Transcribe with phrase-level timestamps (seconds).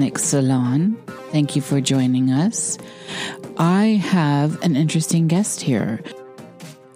[0.00, 0.96] Cosmic Salon.
[1.30, 2.78] Thank you for joining us.
[3.58, 6.00] I have an interesting guest here.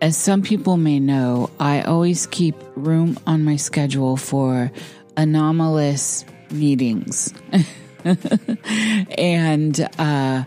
[0.00, 4.72] As some people may know, I always keep room on my schedule for
[5.18, 7.34] anomalous meetings.
[9.18, 10.44] and uh,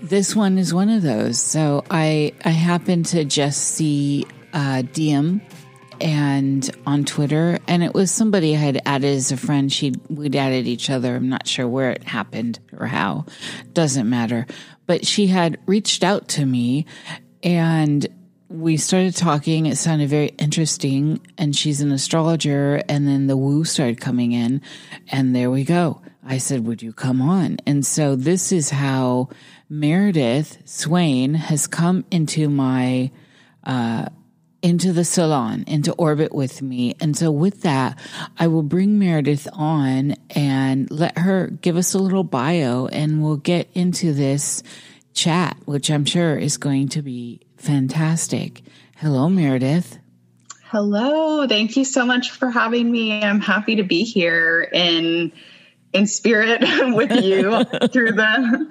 [0.00, 1.38] this one is one of those.
[1.38, 4.80] So I I happen to just see uh,
[6.00, 9.72] and on Twitter, and it was somebody I had added as a friend.
[9.72, 11.16] She we'd added each other.
[11.16, 13.26] I'm not sure where it happened or how.
[13.72, 14.46] Doesn't matter.
[14.86, 16.86] But she had reached out to me,
[17.42, 18.06] and
[18.48, 19.66] we started talking.
[19.66, 22.82] It sounded very interesting, and she's an astrologer.
[22.88, 24.62] And then the woo started coming in,
[25.08, 26.00] and there we go.
[26.26, 27.58] I said, Would you come on?
[27.66, 29.28] And so this is how
[29.68, 33.10] Meredith Swain has come into my
[33.64, 34.08] uh,
[34.66, 36.96] into the salon, into orbit with me.
[36.98, 37.96] And so, with that,
[38.36, 43.36] I will bring Meredith on and let her give us a little bio, and we'll
[43.36, 44.64] get into this
[45.14, 48.62] chat, which I'm sure is going to be fantastic.
[48.96, 49.98] Hello, Meredith.
[50.64, 51.46] Hello.
[51.46, 53.22] Thank you so much for having me.
[53.22, 55.30] I'm happy to be here in
[55.92, 56.60] in spirit
[56.92, 57.62] with you
[57.92, 58.68] through the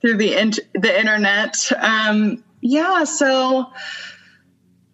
[0.00, 1.56] through the in, the internet.
[1.80, 3.02] Um, yeah.
[3.02, 3.72] So,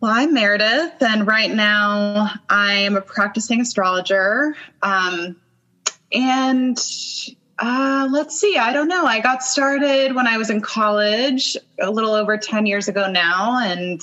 [0.01, 4.55] well, I'm Meredith, and right now I am a practicing astrologer.
[4.81, 5.37] Um,
[6.13, 6.79] and
[7.59, 9.05] uh, let's see, I don't know.
[9.05, 13.59] I got started when I was in college a little over 10 years ago now,
[13.61, 14.01] and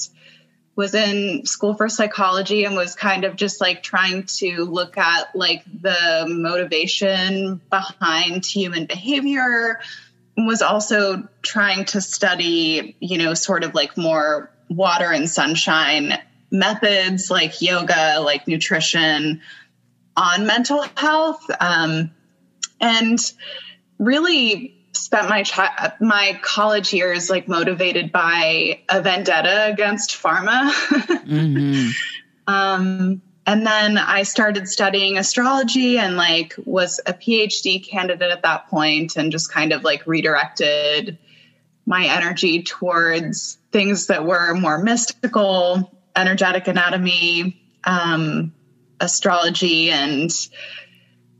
[0.75, 5.33] was in school for psychology and was kind of just like trying to look at
[5.33, 9.79] like the motivation behind human behavior
[10.37, 16.13] was also trying to study you know sort of like more water and sunshine
[16.51, 19.41] methods like yoga like nutrition
[20.17, 22.11] on mental health um,
[22.79, 23.19] and
[23.99, 30.71] really spent my chi- my college years like motivated by a vendetta against pharma.
[31.25, 31.89] Mm-hmm.
[32.45, 38.67] um, and then I started studying astrology and like was a PhD candidate at that
[38.69, 41.17] point and just kind of like redirected
[41.87, 48.53] my energy towards things that were more mystical, energetic anatomy, um,
[49.01, 50.31] astrology, and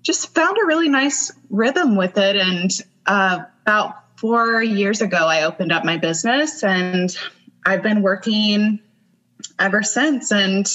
[0.02, 2.36] just found a really nice rhythm with it.
[2.36, 2.70] And
[3.06, 7.18] uh, about four years ago, I opened up my business and
[7.66, 8.80] I've been working
[9.58, 10.34] ever since.
[10.34, 10.68] And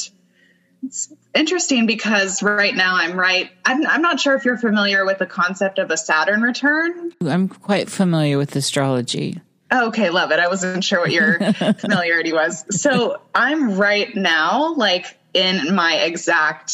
[0.82, 3.50] it's interesting because right now I'm right.
[3.66, 7.12] I'm, I'm not sure if you're familiar with the concept of a Saturn return.
[7.20, 9.42] I'm quite familiar with astrology.
[9.72, 10.40] Okay, love it.
[10.40, 11.38] I wasn't sure what your
[11.78, 12.64] familiarity was.
[12.70, 16.72] So I'm right now, like in my exact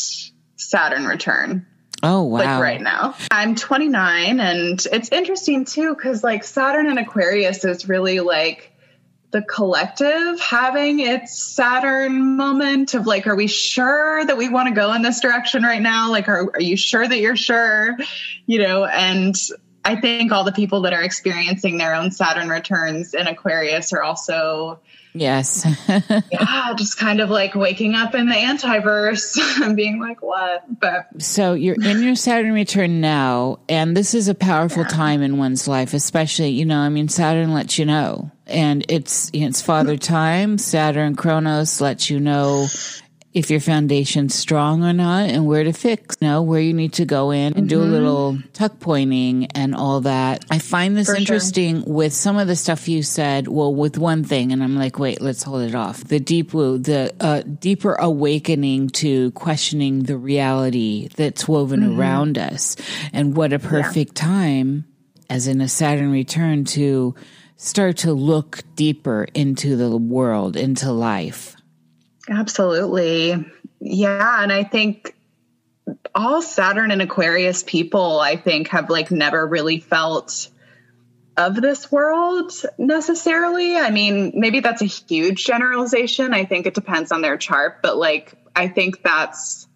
[0.57, 1.67] Saturn return.
[2.03, 2.39] Oh, wow.
[2.39, 3.15] like right now.
[3.31, 8.73] I'm 29 and it's interesting too cuz like Saturn and Aquarius is really like
[9.31, 14.75] the collective having its Saturn moment of like are we sure that we want to
[14.75, 16.11] go in this direction right now?
[16.11, 17.97] Like are are you sure that you're sure?
[18.47, 19.35] You know, and
[19.87, 24.03] I think all the people that are experiencing their own Saturn returns in Aquarius are
[24.03, 24.81] also
[25.17, 25.67] Yes.
[26.31, 30.65] yeah, just kind of like waking up in the antiverse and being like, what?
[30.79, 35.39] But So you're in your Saturn return now, and this is a powerful time in
[35.39, 38.31] one's life, especially, you know, I mean, Saturn lets you know.
[38.47, 40.59] And it's it's father time.
[40.59, 42.69] Saturn Chronos lets you know
[43.37, 46.95] if your foundation's strong or not and where to fix, you know, where you need
[46.95, 50.43] to go in and do a little tuck pointing and all that.
[50.51, 51.21] I find this For sure.
[51.21, 54.99] interesting with some of the stuff you said, well, with one thing, and I'm like,
[54.99, 56.03] wait, let's hold it off.
[56.03, 62.75] The deep woo, the uh, deeper awakening to questioning the reality that's woven around us.
[63.13, 64.87] And what a perfect time,
[65.29, 67.15] as in a Saturn return, to
[67.59, 71.56] start to look deeper into the world, into life.
[72.29, 73.45] Absolutely.
[73.81, 74.43] Yeah.
[74.43, 75.15] And I think
[76.15, 80.49] all Saturn and Aquarius people, I think, have like never really felt
[81.37, 83.77] of this world necessarily.
[83.77, 86.33] I mean, maybe that's a huge generalization.
[86.33, 89.69] I think it depends on their chart, but like, I think that's,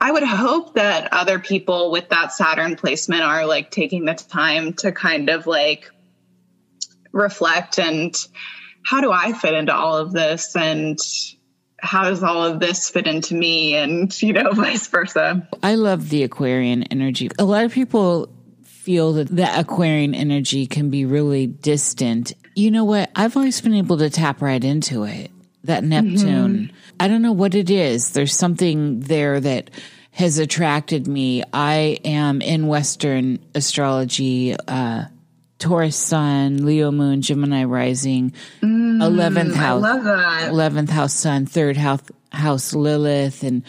[0.00, 4.72] I would hope that other people with that Saturn placement are like taking the time
[4.74, 5.90] to kind of like
[7.12, 8.14] reflect and
[8.84, 10.56] how do I fit into all of this?
[10.56, 10.98] And
[11.82, 15.46] how does all of this fit into me and you know vice versa?
[15.62, 17.28] I love the aquarian energy.
[17.38, 18.32] A lot of people
[18.62, 22.32] feel that the aquarian energy can be really distant.
[22.54, 23.10] You know what?
[23.14, 25.30] I've always been able to tap right into it.
[25.64, 26.58] That neptune.
[26.58, 26.76] Mm-hmm.
[26.98, 28.12] i don't know what it is.
[28.12, 29.70] There's something there that
[30.12, 31.42] has attracted me.
[31.52, 35.04] I am in western astrology uh
[35.62, 42.02] Taurus Sun, Leo Moon, Gemini Rising, mm, eleventh mm, house, eleventh house Sun, third house
[42.32, 43.62] house Lilith, and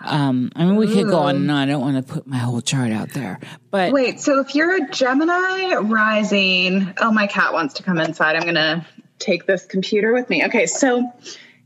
[0.00, 0.94] um, I mean we Ooh.
[0.94, 1.68] could go on and on.
[1.68, 3.40] I don't want to put my whole chart out there,
[3.72, 4.20] but wait.
[4.20, 8.36] So if you're a Gemini Rising, oh my cat wants to come inside.
[8.36, 8.86] I'm gonna
[9.18, 10.44] take this computer with me.
[10.44, 11.12] Okay, so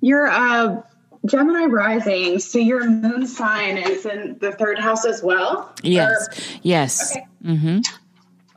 [0.01, 0.83] you're a
[1.27, 5.75] Gemini rising, so your moon sign is in the third house as well?
[5.83, 6.29] Yes.
[6.29, 6.59] Or?
[6.63, 7.13] Yes.
[7.13, 7.27] Okay.
[7.45, 7.79] Mm-hmm.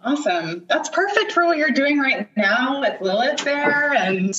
[0.08, 0.64] Awesome.
[0.70, 4.34] That's perfect for what you're doing right now with Lilith there and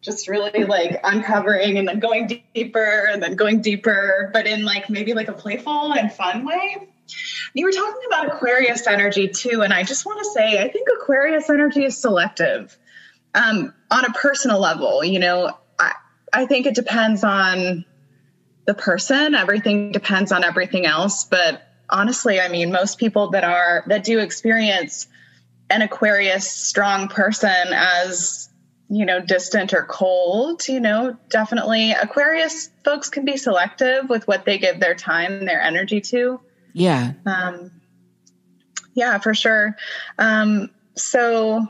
[0.00, 4.88] just really like uncovering and then going deeper and then going deeper, but in like
[4.88, 6.88] maybe like a playful and fun way.
[7.52, 10.86] You were talking about Aquarius energy too, and I just want to say I think
[10.96, 12.78] Aquarius energy is selective
[13.34, 15.02] um, on a personal level.
[15.02, 15.94] You know, I,
[16.32, 17.84] I think it depends on
[18.66, 21.60] the person, everything depends on everything else, but
[21.92, 25.06] honestly, I mean, most people that are that do experience
[25.70, 28.48] an Aquarius strong person as
[28.92, 34.44] you know distant or cold you know definitely aquarius folks can be selective with what
[34.44, 36.38] they give their time their energy to.
[36.74, 37.12] Yeah.
[37.24, 37.70] Um
[38.94, 39.76] yeah for sure.
[40.18, 41.66] Um so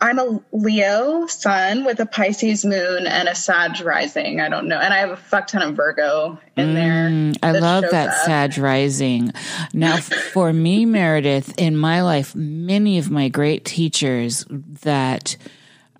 [0.00, 4.40] I'm a Leo sun with a Pisces moon and a Sag rising.
[4.40, 4.78] I don't know.
[4.78, 7.34] And I have a fuck ton of Virgo in mm, there.
[7.42, 8.24] I love that up.
[8.24, 9.32] Sag rising.
[9.72, 14.46] Now, for me, Meredith, in my life, many of my great teachers
[14.82, 15.36] that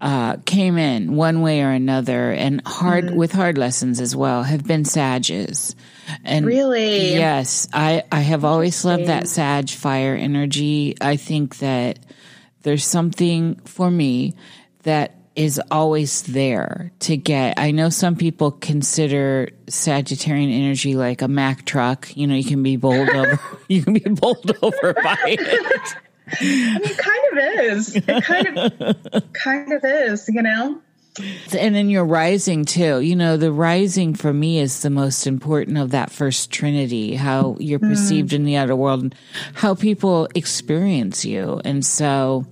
[0.00, 3.16] uh, came in one way or another and hard mm.
[3.16, 5.74] with hard lessons as well have been Sages.
[6.24, 7.14] And really?
[7.14, 7.66] Yes.
[7.72, 10.94] I, I have always loved that Sag fire energy.
[11.00, 11.98] I think that
[12.62, 14.34] there's something for me
[14.82, 17.54] that is always there to get.
[17.58, 22.14] I know some people consider Sagittarian energy like a Mack truck.
[22.16, 23.38] You know, you can be bowled over.
[23.68, 25.94] You can be bowled over by it.
[26.40, 27.96] I mean, kind of is.
[27.96, 30.28] It kind of, kind of is.
[30.28, 30.80] You know.
[31.56, 33.00] And then your rising too.
[33.00, 37.56] You know, the rising for me is the most important of that first trinity, how
[37.60, 37.90] you're mm.
[37.90, 38.36] perceived mm.
[38.36, 39.14] in the outer world and
[39.54, 41.60] how people experience you.
[41.64, 42.46] And so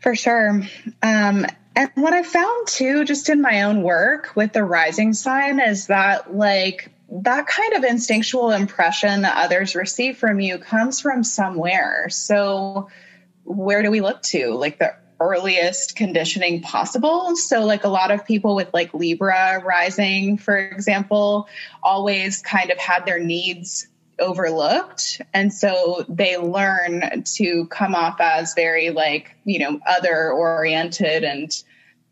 [0.00, 0.62] for sure.
[1.02, 5.60] Um, and what I found too, just in my own work with the rising sign,
[5.60, 11.24] is that like that kind of instinctual impression that others receive from you comes from
[11.24, 12.08] somewhere.
[12.08, 12.88] So,
[13.44, 14.54] where do we look to?
[14.54, 17.36] Like the earliest conditioning possible.
[17.36, 21.48] So, like a lot of people with like Libra rising, for example,
[21.82, 23.86] always kind of had their needs
[24.20, 25.20] overlooked.
[25.34, 31.50] And so they learn to come off as very like you know other oriented and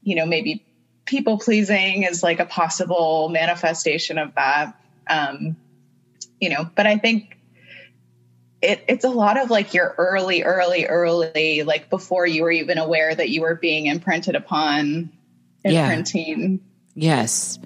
[0.02, 0.64] you know maybe
[1.04, 4.74] people pleasing is like a possible manifestation of that.
[5.08, 5.56] Um
[6.40, 7.36] you know but i think
[8.60, 12.78] it, it's a lot of like your early early early like before you were even
[12.78, 15.10] aware that you were being imprinted upon
[15.64, 16.60] imprinting
[16.94, 17.16] yeah.
[17.16, 17.58] yes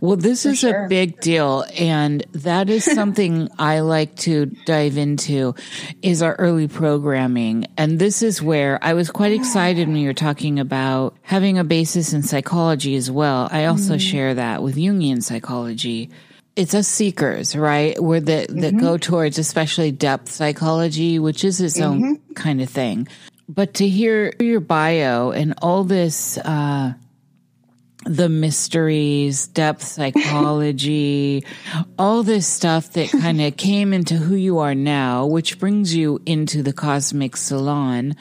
[0.00, 0.84] well, this For is sure.
[0.84, 1.64] a big deal.
[1.78, 5.54] And that is something I like to dive into
[6.02, 7.66] is our early programming.
[7.76, 11.64] And this is where I was quite excited when you were talking about having a
[11.64, 13.48] basis in psychology as well.
[13.50, 14.00] I also mm.
[14.00, 16.10] share that with Jungian psychology
[16.54, 18.00] it's us seekers, right?
[18.02, 18.78] Where that that mm-hmm.
[18.78, 22.04] go towards especially depth psychology, which is its mm-hmm.
[22.04, 23.08] own kind of thing.
[23.48, 26.94] But to hear your bio and all this uh,
[28.04, 31.44] the mysteries, depth psychology,
[31.98, 36.20] all this stuff that kind of came into who you are now, which brings you
[36.26, 38.16] into the cosmic salon.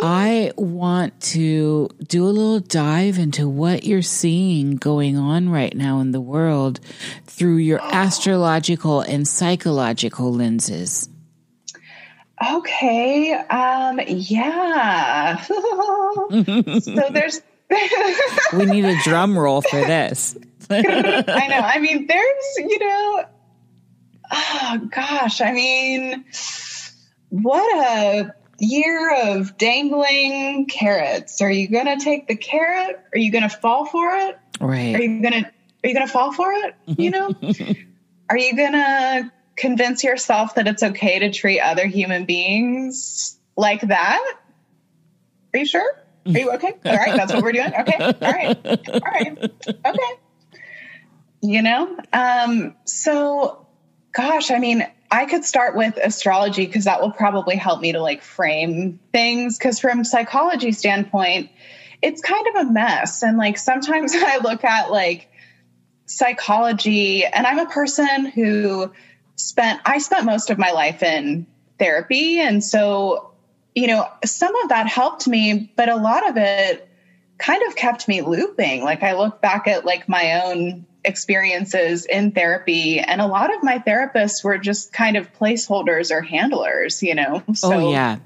[0.00, 6.00] I want to do a little dive into what you're seeing going on right now
[6.00, 6.80] in the world
[7.24, 11.08] through your astrological and psychological lenses.
[12.44, 13.32] Okay.
[13.32, 15.40] Um, yeah.
[15.40, 17.40] so there's
[18.52, 20.36] we need a drum roll for this.
[20.70, 21.60] I know.
[21.60, 23.24] I mean, there's, you know,
[24.32, 26.24] oh gosh, I mean,
[27.30, 31.40] what a year of dangling carrots.
[31.40, 33.00] Are you going to take the carrot?
[33.12, 34.38] Are you going to fall for it?
[34.60, 34.94] Right.
[34.94, 35.50] Are you going to
[35.84, 36.74] are you going to fall for it?
[36.86, 37.34] You know?
[38.30, 43.82] are you going to convince yourself that it's okay to treat other human beings like
[43.82, 44.34] that?
[45.52, 46.03] Are you sure?
[46.26, 46.74] Are you okay?
[46.84, 47.72] All right, that's what we're doing.
[47.80, 47.96] Okay.
[47.98, 48.66] All right.
[48.88, 49.38] All right.
[49.68, 50.12] Okay.
[51.42, 51.98] You know?
[52.12, 53.66] Um so
[54.12, 58.00] gosh, I mean, I could start with astrology because that will probably help me to
[58.00, 59.58] like frame things.
[59.58, 61.50] Because from psychology standpoint,
[62.02, 63.22] it's kind of a mess.
[63.22, 65.28] And like sometimes I look at like
[66.06, 68.92] psychology, and I'm a person who
[69.36, 71.46] spent I spent most of my life in
[71.78, 73.33] therapy, and so
[73.74, 76.88] you know some of that helped me, but a lot of it
[77.38, 78.84] kind of kept me looping.
[78.84, 83.62] Like I look back at like my own experiences in therapy and a lot of
[83.62, 87.42] my therapists were just kind of placeholders or handlers you know?
[87.52, 88.18] So, oh yeah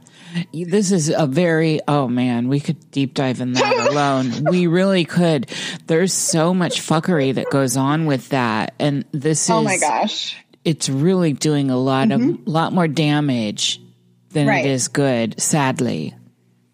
[0.52, 4.44] this is a very oh man we could deep dive in that alone.
[4.44, 5.50] We really could.
[5.86, 10.36] There's so much fuckery that goes on with that and this is oh my gosh.
[10.64, 12.30] it's really doing a lot mm-hmm.
[12.30, 13.80] of lot more damage
[14.30, 14.64] than right.
[14.64, 16.14] it is good sadly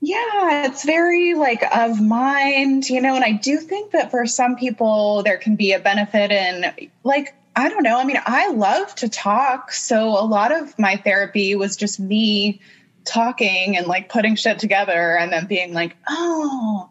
[0.07, 4.55] yeah, it's very like of mind, you know, and I do think that for some
[4.55, 7.99] people there can be a benefit in like I don't know.
[7.99, 12.61] I mean, I love to talk, so a lot of my therapy was just me
[13.05, 16.91] talking and like putting shit together and then being like, "Oh,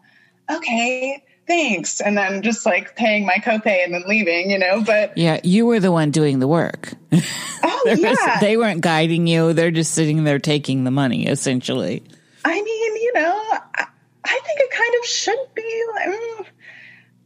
[0.50, 5.16] okay, thanks." And then just like paying my copay and then leaving, you know, but
[5.16, 6.94] Yeah, you were the one doing the work.
[7.12, 8.10] Oh, yeah.
[8.10, 9.52] Was, they weren't guiding you.
[9.52, 12.02] They're just sitting there taking the money essentially.
[12.44, 13.42] I mean, you know,
[13.74, 13.86] I,
[14.24, 15.84] I think it kind of should be.
[16.06, 16.46] Mm,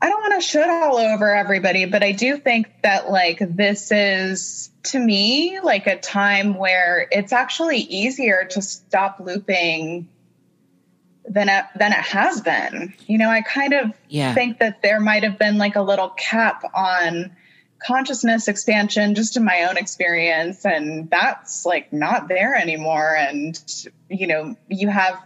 [0.00, 3.90] I don't want to should all over everybody, but I do think that like this
[3.90, 10.08] is to me like a time where it's actually easier to stop looping
[11.28, 12.94] than it, than it has been.
[13.06, 14.34] You know, I kind of yeah.
[14.34, 17.36] think that there might have been like a little cap on
[17.84, 23.62] consciousness expansion just in my own experience and that's like not there anymore and
[24.10, 25.22] you know you have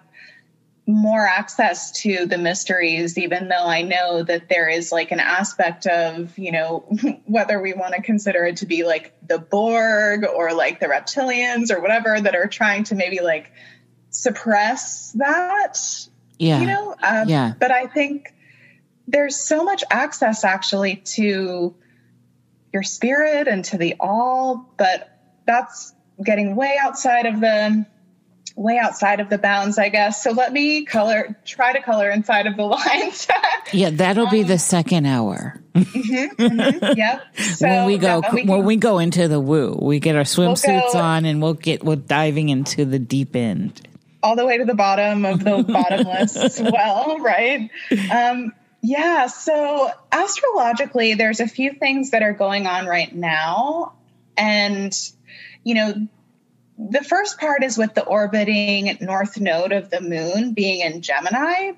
[0.87, 5.87] more access to the mysteries even though i know that there is like an aspect
[5.87, 6.81] of you know
[7.25, 11.71] whether we want to consider it to be like the borg or like the reptilians
[11.71, 13.51] or whatever that are trying to maybe like
[14.13, 15.77] suppress that
[16.39, 18.33] yeah you know um, yeah but i think
[19.09, 21.75] there's so much access actually to
[22.73, 27.85] your spirit and to the all, but that's getting way outside of the
[28.55, 30.23] way outside of the bounds, I guess.
[30.23, 33.27] So let me color, try to color inside of the lines.
[33.73, 35.61] yeah, that'll um, be the second hour.
[35.75, 37.23] mm-hmm, mm-hmm, yep.
[37.37, 40.95] So when we go, we when we go into the woo, we get our swimsuits
[40.95, 43.81] we'll on and we'll get we're diving into the deep end,
[44.23, 47.71] all the way to the bottom of the bottomless well, right?
[48.11, 48.53] Um,
[48.83, 53.95] yeah, so astrologically, there's a few things that are going on right now.
[54.37, 54.93] And,
[55.63, 56.09] you know,
[56.79, 61.73] the first part is with the orbiting north node of the moon being in Gemini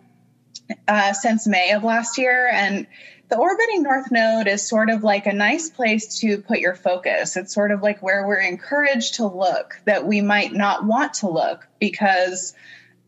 [0.89, 2.49] uh, since May of last year.
[2.51, 2.87] And
[3.29, 7.37] the orbiting north node is sort of like a nice place to put your focus.
[7.37, 11.29] It's sort of like where we're encouraged to look that we might not want to
[11.29, 12.55] look because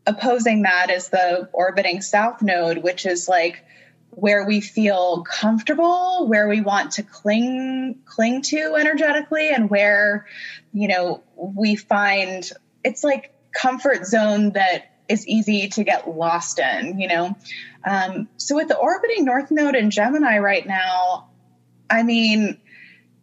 [0.05, 3.63] opposing that is the orbiting south node, which is like
[4.09, 10.25] where we feel comfortable, where we want to cling cling to energetically and where
[10.73, 12.49] you know we find
[12.83, 17.35] it's like comfort zone that is easy to get lost in, you know.
[17.87, 21.29] Um, so with the orbiting north node in Gemini right now,
[21.89, 22.57] I mean,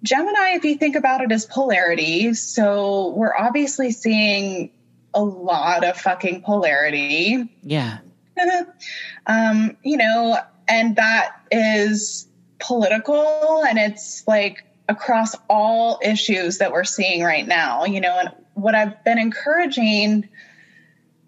[0.03, 4.71] Gemini, if you think about it as polarity, so we're obviously seeing
[5.13, 7.49] a lot of fucking polarity.
[7.63, 7.99] Yeah.
[9.27, 12.27] um, you know, and that is
[12.59, 18.31] political and it's like across all issues that we're seeing right now you know and
[18.55, 20.29] what i've been encouraging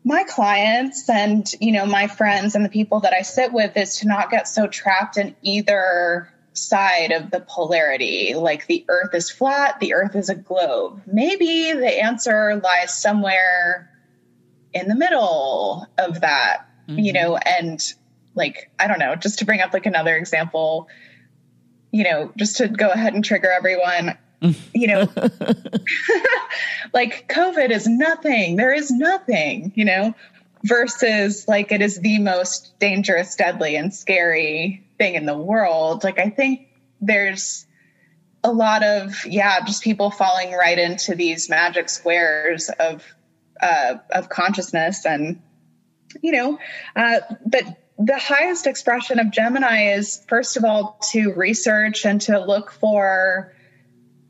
[0.07, 3.97] my clients and you know my friends and the people that i sit with is
[3.97, 9.31] to not get so trapped in either side of the polarity like the earth is
[9.31, 13.91] flat the earth is a globe maybe the answer lies somewhere
[14.73, 17.01] in the middle of that mm-hmm.
[17.01, 17.93] you know and
[18.37, 20.89] like i don't know just to bring up like another example
[21.91, 25.01] you know just to go ahead and trigger everyone you know
[26.93, 28.57] like covid is nothing.
[28.57, 30.15] There is nothing you know
[30.65, 36.05] versus like it is the most dangerous deadly and scary thing in the world.
[36.05, 36.69] Like i think
[37.01, 37.67] there's
[38.47, 43.05] a lot of yeah just people falling right into these magic squares of
[43.61, 45.41] uh, of consciousness and
[46.23, 46.59] you know
[46.95, 47.65] uh, but
[47.99, 53.53] the highest expression of gemini is first of all to research and to look for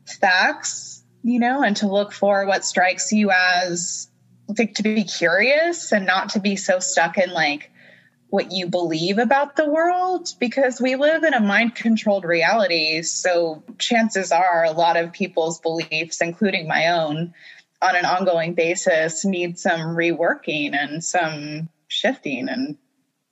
[0.07, 4.09] facts you know and to look for what strikes you as
[4.57, 7.71] like to be curious and not to be so stuck in like
[8.29, 13.01] what you believe about the world because we live in a mind controlled reality.
[13.01, 17.33] So chances are a lot of people's beliefs, including my own,
[17.81, 22.77] on an ongoing basis need some reworking and some shifting and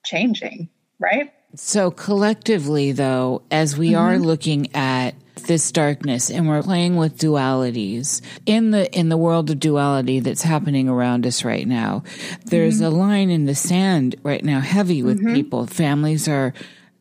[0.06, 1.34] changing, right?
[1.56, 4.02] So collectively though, as we mm-hmm.
[4.02, 5.16] are looking at
[5.48, 10.42] this darkness and we're playing with dualities in the in the world of duality that's
[10.42, 12.04] happening around us right now
[12.46, 12.96] there's mm-hmm.
[12.96, 15.34] a line in the sand right now heavy with mm-hmm.
[15.34, 16.54] people families are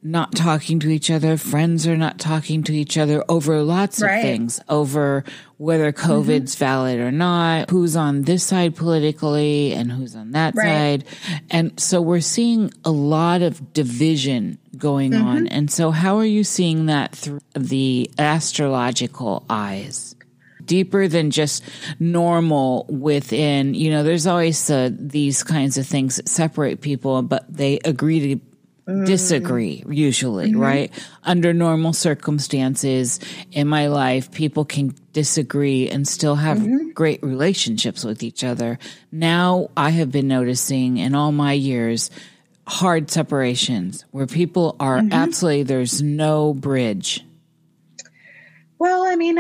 [0.05, 1.39] not talking to each other.
[1.39, 4.17] Friends are not talking to each other over lots right.
[4.17, 5.25] of things, over
[5.57, 6.13] whether mm-hmm.
[6.13, 6.65] COVID's mm-hmm.
[6.65, 11.03] valid or not, who's on this side politically and who's on that right.
[11.03, 11.05] side.
[11.51, 15.27] And so we're seeing a lot of division going mm-hmm.
[15.27, 15.47] on.
[15.47, 20.15] And so how are you seeing that through the astrological eyes?
[20.65, 21.63] deeper than just
[21.99, 27.45] normal within you know there's always uh, these kinds of things that separate people but
[27.55, 28.54] they agree to
[28.87, 30.61] disagree usually, mm-hmm.
[30.61, 30.93] right?
[31.23, 33.19] Under normal circumstances
[33.51, 36.91] in my life, people can disagree and still have mm-hmm.
[36.91, 38.79] great relationships with each other.
[39.11, 42.11] Now I have been noticing in all my years
[42.67, 45.13] hard separations where people are mm-hmm.
[45.13, 47.25] absolutely there's no bridge.
[48.79, 49.39] Well, I mean,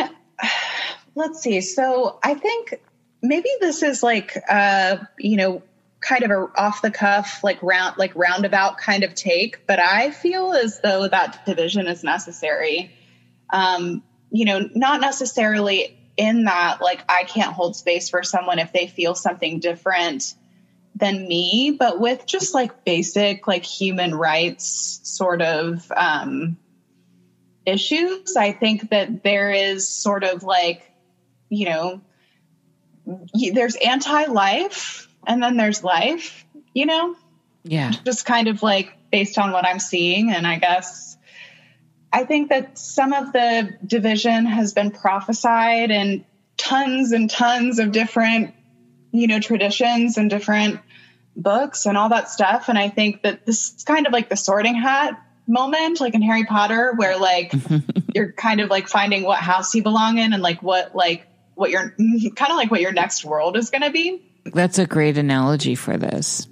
[1.14, 1.61] let's see.
[1.61, 2.80] So I think
[3.22, 5.62] maybe this is like uh, you know,
[6.04, 10.10] kind of a off the cuff like round like roundabout kind of take but i
[10.10, 12.90] feel as though that division is necessary.
[13.50, 18.72] Um you know not necessarily in that like i can't hold space for someone if
[18.72, 20.34] they feel something different
[20.96, 26.56] than me but with just like basic like human rights sort of um
[27.64, 30.82] issues i think that there is sort of like
[31.48, 32.00] you know
[33.52, 37.16] there's anti-life and then there's life, you know?
[37.64, 37.92] Yeah.
[38.04, 40.30] Just kind of like based on what I'm seeing.
[40.30, 41.16] And I guess
[42.12, 46.24] I think that some of the division has been prophesied in
[46.56, 48.54] tons and tons of different,
[49.10, 50.80] you know, traditions and different
[51.37, 52.68] books and all that stuff.
[52.68, 56.22] And I think that this is kind of like the sorting hat moment, like in
[56.22, 57.52] Harry Potter, where like
[58.14, 61.70] you're kind of like finding what house you belong in and like what, like, what
[61.70, 61.90] your
[62.37, 64.22] kind of like what your next world is going to be.
[64.44, 66.46] That's a great analogy for this.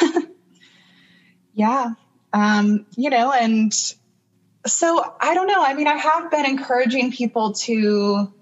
[1.54, 1.90] yeah.
[2.32, 3.72] Um, you know, and
[4.66, 5.64] so I don't know.
[5.64, 8.32] I mean, I have been encouraging people to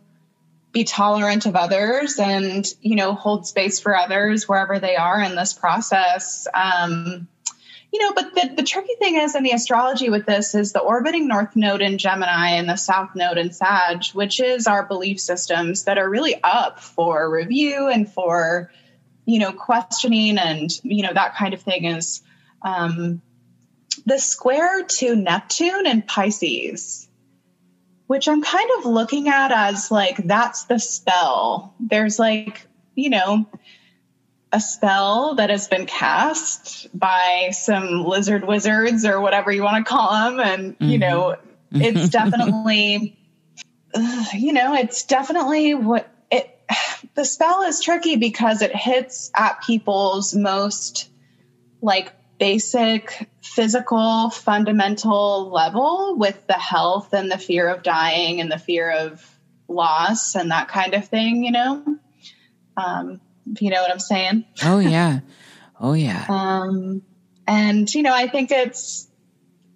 [0.72, 5.34] be tolerant of others and, you know, hold space for others wherever they are in
[5.34, 6.46] this process.
[6.52, 7.28] Um,
[7.90, 10.80] you know, but the, the tricky thing is in the astrology with this is the
[10.80, 15.18] orbiting north node in Gemini and the south node in Sag, which is our belief
[15.18, 18.70] systems that are really up for review and for
[19.28, 22.22] you know, questioning and, you know, that kind of thing is
[22.62, 23.20] um,
[24.06, 27.06] the square to Neptune and Pisces,
[28.06, 31.74] which I'm kind of looking at as like that's the spell.
[31.78, 33.46] There's like, you know,
[34.50, 39.92] a spell that has been cast by some lizard wizards or whatever you want to
[39.92, 40.40] call them.
[40.40, 40.84] And, mm-hmm.
[40.88, 41.36] you know,
[41.70, 43.14] it's definitely,
[43.92, 46.10] uh, you know, it's definitely what
[47.18, 51.10] the spell is tricky because it hits at people's most
[51.82, 58.58] like basic physical fundamental level with the health and the fear of dying and the
[58.58, 59.28] fear of
[59.66, 61.98] loss and that kind of thing you know?
[62.76, 63.20] Um
[63.58, 64.44] you know what i'm saying.
[64.62, 65.18] Oh yeah.
[65.80, 66.24] Oh yeah.
[66.28, 67.02] Um
[67.48, 69.08] and you know i think it's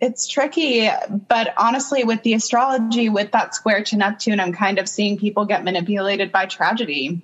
[0.01, 0.91] it's tricky,
[1.29, 5.45] but honestly, with the astrology, with that square to Neptune, I'm kind of seeing people
[5.45, 7.23] get manipulated by tragedy.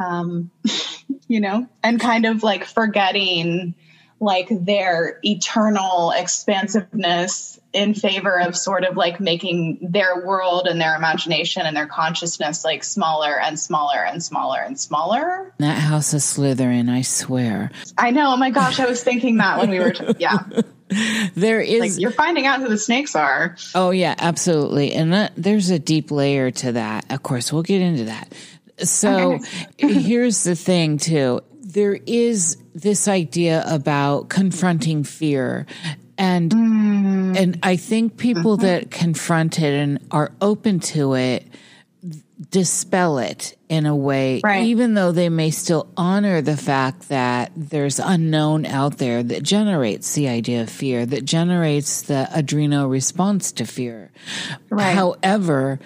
[0.00, 0.50] Um,
[1.28, 3.74] you know, and kind of like forgetting
[4.20, 10.94] like their eternal expansiveness in favor of sort of like making their world and their
[10.94, 15.54] imagination and their consciousness like smaller and smaller and smaller and smaller.
[15.58, 17.70] That house is Slytherin, I swear.
[17.96, 18.32] I know.
[18.32, 20.38] Oh my gosh, I was thinking that when we were, t- yeah.
[21.34, 23.56] there is like you're finding out who the snakes are.
[23.74, 24.92] Oh yeah, absolutely.
[24.92, 27.10] And that, there's a deep layer to that.
[27.10, 28.34] Of course, we'll get into that.
[28.84, 29.38] So
[29.78, 31.40] here's the thing too.
[31.62, 35.66] There is this idea about confronting fear
[36.20, 38.66] and mm And I think people mm-hmm.
[38.66, 41.46] that confront it and are open to it
[42.48, 44.64] dispel it in a way, right.
[44.64, 50.14] even though they may still honor the fact that there's unknown out there that generates
[50.14, 54.10] the idea of fear, that generates the adrenal response to fear.
[54.70, 54.94] Right.
[54.94, 55.80] However,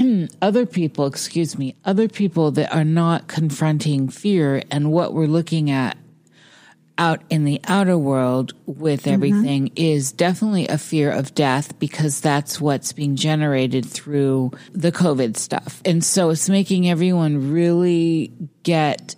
[0.42, 5.70] other people, excuse me, other people that are not confronting fear and what we're looking
[5.70, 5.96] at
[7.00, 9.14] out in the outer world with mm-hmm.
[9.14, 9.74] everything mm-hmm.
[9.82, 15.80] is definitely a fear of death because that's what's being generated through the COVID stuff.
[15.84, 18.32] And so it's making everyone really
[18.62, 19.16] get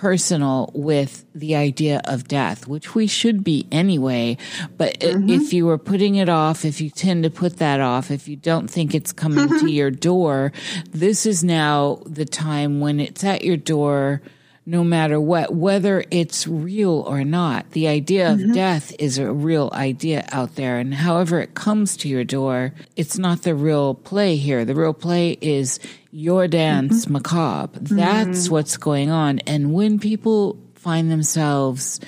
[0.00, 4.34] personal with the idea of death, which we should be anyway.
[4.78, 5.28] But mm-hmm.
[5.28, 8.34] if you were putting it off, if you tend to put that off, if you
[8.34, 10.52] don't think it's coming to your door,
[10.90, 14.22] this is now the time when it's at your door
[14.64, 17.70] no matter what, whether it's real or not.
[17.72, 18.50] The idea mm-hmm.
[18.50, 20.78] of death is a real idea out there.
[20.78, 24.64] And however it comes to your door, it's not the real play here.
[24.64, 27.14] The real play is your dance mm-hmm.
[27.14, 27.78] macabre.
[27.80, 28.52] That's mm-hmm.
[28.52, 29.40] what's going on.
[29.40, 32.00] And when people find themselves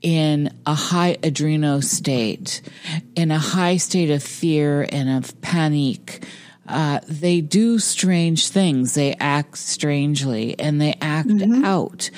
[0.00, 2.62] in a high adrenal state,
[3.16, 6.24] in a high state of fear and of panic,
[6.68, 8.94] uh, they do strange things.
[8.94, 11.64] They act strangely and they act mm-hmm.
[11.64, 12.10] out.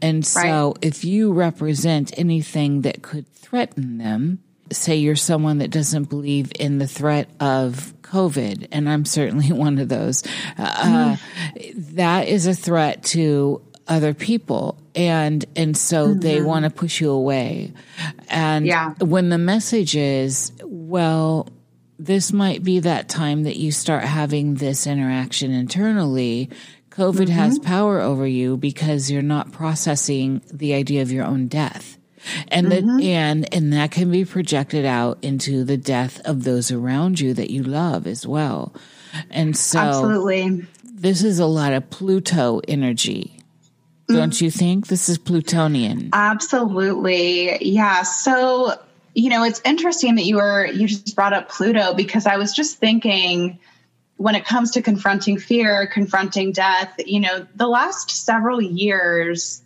[0.00, 0.76] And so right.
[0.80, 4.38] if you represent anything that could threaten them,
[4.72, 9.78] say you're someone that doesn't believe in the threat of COVID, and I'm certainly one
[9.78, 10.22] of those,
[10.58, 11.94] uh, mm.
[11.94, 16.18] that is a threat to other people and and so mm-hmm.
[16.18, 17.72] they want to push you away
[18.28, 18.92] and yeah.
[18.98, 21.48] when the message is well
[21.98, 26.50] this might be that time that you start having this interaction internally.
[26.90, 27.32] COVID mm-hmm.
[27.32, 31.95] has power over you because you're not processing the idea of your own death.
[32.48, 32.96] And mm-hmm.
[32.96, 37.34] that, and, and that can be projected out into the death of those around you
[37.34, 38.74] that you love as well.
[39.30, 40.66] And so Absolutely.
[40.84, 43.40] this is a lot of Pluto energy.
[44.08, 44.40] Don't mm.
[44.42, 46.10] you think this is Plutonian?
[46.12, 47.64] Absolutely.
[47.64, 48.02] Yeah.
[48.02, 48.74] So
[49.16, 52.52] you know, it's interesting that you were you just brought up Pluto because I was
[52.52, 53.58] just thinking
[54.18, 59.62] when it comes to confronting fear, confronting death, you know, the last several years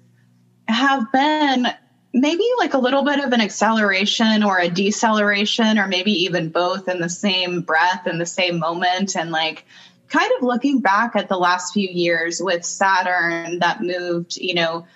[0.69, 1.67] have been
[2.13, 6.89] maybe like a little bit of an acceleration or a deceleration or maybe even both
[6.89, 9.65] in the same breath in the same moment and like
[10.09, 14.87] kind of looking back at the last few years with Saturn that moved, you know,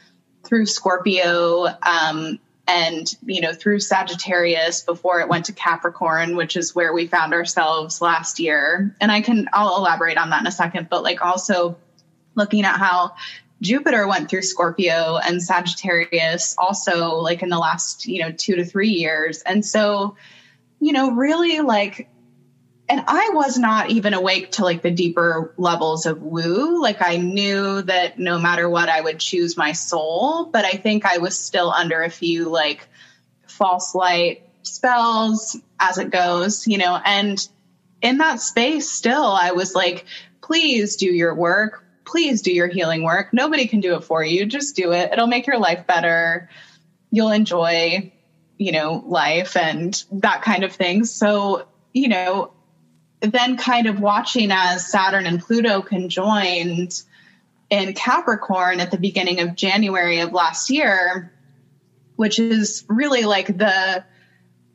[0.43, 6.75] through Scorpio um, and you know through sagittarius before it went to capricorn which is
[6.75, 8.95] where we found ourselves last year.
[9.01, 11.77] And i can i'll elaborate on that in a second but like also
[12.35, 13.15] looking at how
[13.61, 18.65] jupiter went through scorpio and sagittarius also like in the last you know two to
[18.65, 20.17] three years and so
[20.81, 22.09] you know really like
[22.89, 26.83] and I was not even awake to like the deeper levels of woo.
[26.83, 31.07] Like I knew that no matter what, I would choose my soul, but I think
[31.07, 32.87] I was still under a few like
[33.47, 37.47] false light spells as it goes, you know, and
[38.03, 40.05] in that space still, I was like,
[40.43, 41.84] please do your work.
[42.15, 43.33] Please do your healing work.
[43.33, 44.47] Nobody can do it for you.
[44.47, 45.13] Just do it.
[45.13, 46.49] It'll make your life better.
[47.11, 48.13] You'll enjoy,
[48.57, 51.07] you know, life and that kind of thing.
[51.07, 52.53] So, you know,
[53.21, 57.03] then kind of watching as Saturn and Pluto conjoined
[57.69, 61.33] in Capricorn at the beginning of January of last year,
[62.15, 64.05] which is really like the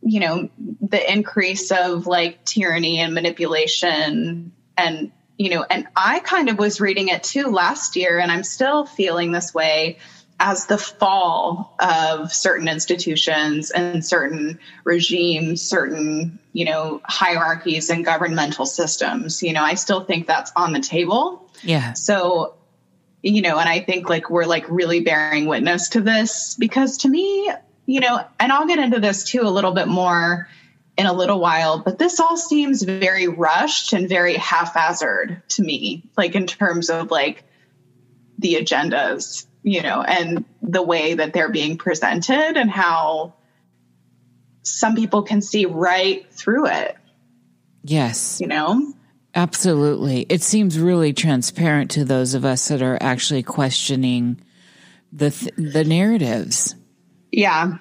[0.02, 0.50] you know
[0.82, 6.80] the increase of like tyranny and manipulation and you know and I kind of was
[6.80, 9.98] reading it too last year and I'm still feeling this way
[10.40, 18.66] as the fall of certain institutions and certain regimes, certain, you know, hierarchies and governmental
[18.66, 19.44] systems.
[19.44, 21.50] You know, I still think that's on the table.
[21.62, 21.92] Yeah.
[21.94, 22.56] So,
[23.22, 27.10] you know, and I think like we're like really bearing witness to this because to
[27.10, 27.52] me,
[27.86, 30.48] you know, and I'll get into this too a little bit more
[31.00, 36.04] in a little while, but this all seems very rushed and very haphazard to me,
[36.18, 37.44] like in terms of like
[38.38, 43.34] the agendas you know, and the way that they're being presented and how
[44.64, 46.96] some people can see right through it.
[47.84, 48.40] Yes.
[48.40, 48.94] You know?
[49.36, 50.26] Absolutely.
[50.30, 54.42] It seems really transparent to those of us that are actually questioning
[55.12, 56.76] the th- the narratives.
[57.32, 57.78] Yeah.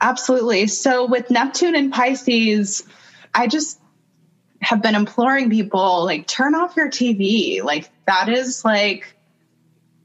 [0.00, 0.66] Absolutely.
[0.68, 2.86] So with Neptune and Pisces,
[3.34, 3.80] I just
[4.60, 7.62] have been imploring people like turn off your TV.
[7.62, 9.14] Like that is like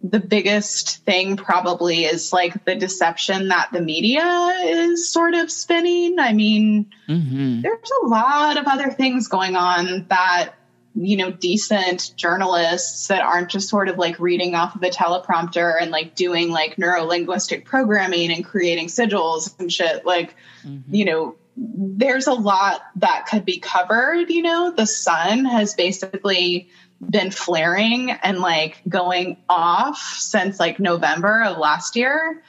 [0.02, 4.24] the biggest thing probably is like the deception that the media
[4.66, 6.20] is sort of spinning.
[6.20, 7.62] I mean, mm-hmm.
[7.62, 10.54] there's a lot of other things going on that
[10.96, 15.76] you know decent journalists that aren't just sort of like reading off of a teleprompter
[15.82, 20.94] and like doing like neurolinguistic programming and creating sigils and shit like mm-hmm.
[20.94, 26.70] you know there's a lot that could be covered you know the sun has basically
[27.10, 32.42] been flaring and like going off since like November of last year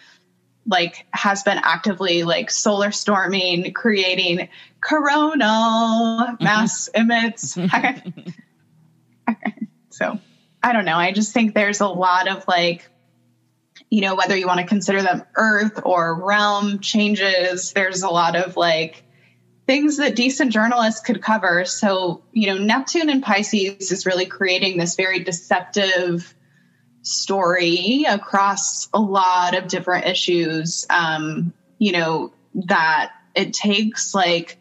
[0.66, 4.48] like has been actively like solar storming creating
[4.80, 6.44] coronal mm-hmm.
[6.44, 7.58] mass emits.
[9.90, 10.18] So
[10.60, 10.96] i don't know.
[10.96, 12.90] I just think there's a lot of like
[13.90, 18.34] you know whether you want to consider them earth or realm changes there's a lot
[18.34, 19.04] of like
[19.66, 21.64] things that decent journalists could cover.
[21.64, 26.34] So, you know, Neptune and Pisces is really creating this very deceptive
[27.04, 30.86] story across a lot of different issues.
[30.90, 34.58] Um, you know, that it takes like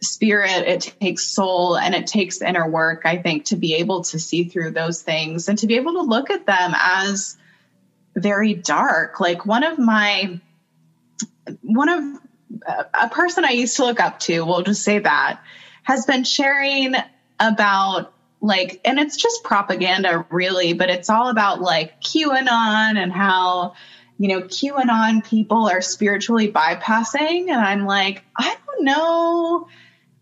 [0.00, 4.18] spirit, it takes soul, and it takes inner work, I think, to be able to
[4.18, 7.36] see through those things and to be able to look at them as
[8.16, 9.20] very dark.
[9.20, 10.40] Like one of my
[11.62, 12.20] one of
[12.94, 15.40] a person I used to look up to, we'll just say that,
[15.82, 16.94] has been sharing
[17.38, 18.13] about
[18.44, 23.72] like, and it's just propaganda really, but it's all about like QAnon and how,
[24.18, 27.48] you know, QAnon people are spiritually bypassing.
[27.48, 29.68] And I'm like, I don't know,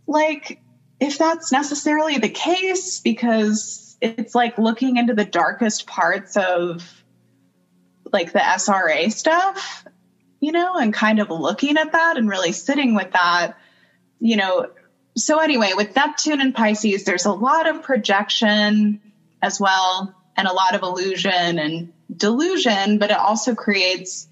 [0.06, 0.62] like,
[1.00, 7.02] if that's necessarily the case, because it's like looking into the darkest parts of
[8.12, 9.84] like the SRA stuff
[10.42, 13.56] you know, and kind of looking at that and really sitting with that,
[14.18, 14.68] you know.
[15.16, 19.00] So, anyway, with Neptune and Pisces, there's a lot of projection
[19.42, 24.28] as well, and a lot of illusion and delusion, but it also creates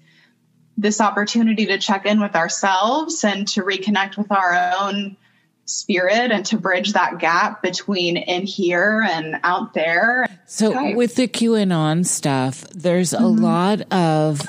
[0.77, 5.17] this opportunity to check in with ourselves and to reconnect with our own
[5.65, 10.25] spirit and to bridge that gap between in here and out there.
[10.47, 10.95] So, okay.
[10.95, 13.43] with the QAnon stuff, there's a mm-hmm.
[13.43, 14.41] lot of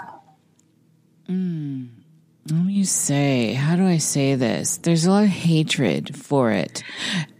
[1.28, 1.88] Mm.
[2.50, 4.78] Let me say, how do I say this?
[4.78, 6.82] There's a lot of hatred for it.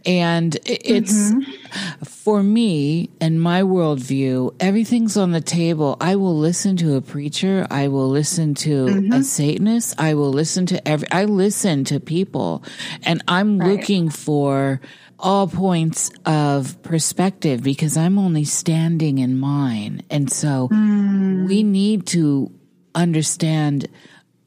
[0.05, 2.03] And it's mm-hmm.
[2.05, 5.97] for me and my worldview, everything's on the table.
[5.99, 7.67] I will listen to a preacher.
[7.69, 9.11] I will listen to mm-hmm.
[9.11, 9.99] a Satanist.
[9.99, 12.63] I will listen to every, I listen to people
[13.03, 13.71] and I'm right.
[13.71, 14.79] looking for
[15.19, 20.03] all points of perspective because I'm only standing in mine.
[20.09, 21.45] And so mm.
[21.45, 22.51] we need to
[22.95, 23.89] understand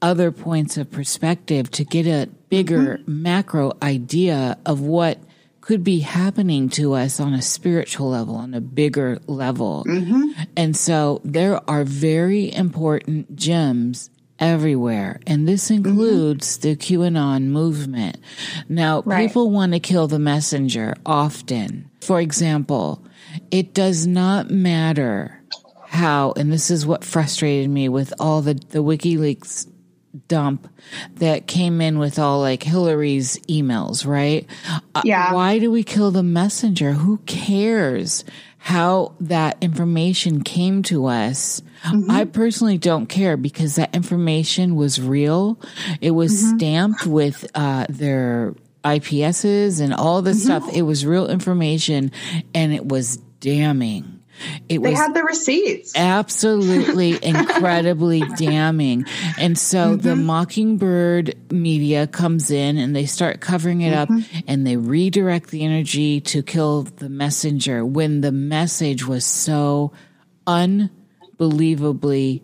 [0.01, 3.23] other points of perspective to get a bigger mm-hmm.
[3.23, 5.19] macro idea of what
[5.61, 9.83] could be happening to us on a spiritual level, on a bigger level.
[9.85, 10.43] Mm-hmm.
[10.55, 15.19] And so there are very important gems everywhere.
[15.27, 15.85] And this mm-hmm.
[15.85, 16.69] includes mm-hmm.
[16.69, 18.17] the QAnon movement.
[18.69, 19.27] Now, right.
[19.27, 21.89] people want to kill the messenger often.
[21.99, 23.03] For example,
[23.51, 25.41] it does not matter
[25.87, 29.67] how, and this is what frustrated me with all the, the WikiLeaks
[30.27, 30.67] dump
[31.15, 34.47] that came in with all like Hillary's emails, right?
[34.95, 35.29] Uh, yeah.
[35.29, 36.93] Uh, why do we kill the messenger?
[36.93, 38.23] Who cares
[38.57, 41.61] how that information came to us?
[41.83, 42.11] Mm-hmm.
[42.11, 45.59] I personally don't care because that information was real.
[46.01, 46.57] It was mm-hmm.
[46.57, 50.65] stamped with uh, their IPSs and all this mm-hmm.
[50.65, 50.75] stuff.
[50.75, 52.11] It was real information
[52.53, 54.16] and it was damning.
[54.69, 55.93] It they was had the receipts.
[55.95, 59.05] Absolutely incredibly damning.
[59.37, 60.01] And so mm-hmm.
[60.01, 64.17] the Mockingbird media comes in and they start covering it mm-hmm.
[64.17, 69.91] up and they redirect the energy to kill the messenger when the message was so
[70.45, 72.43] unbelievably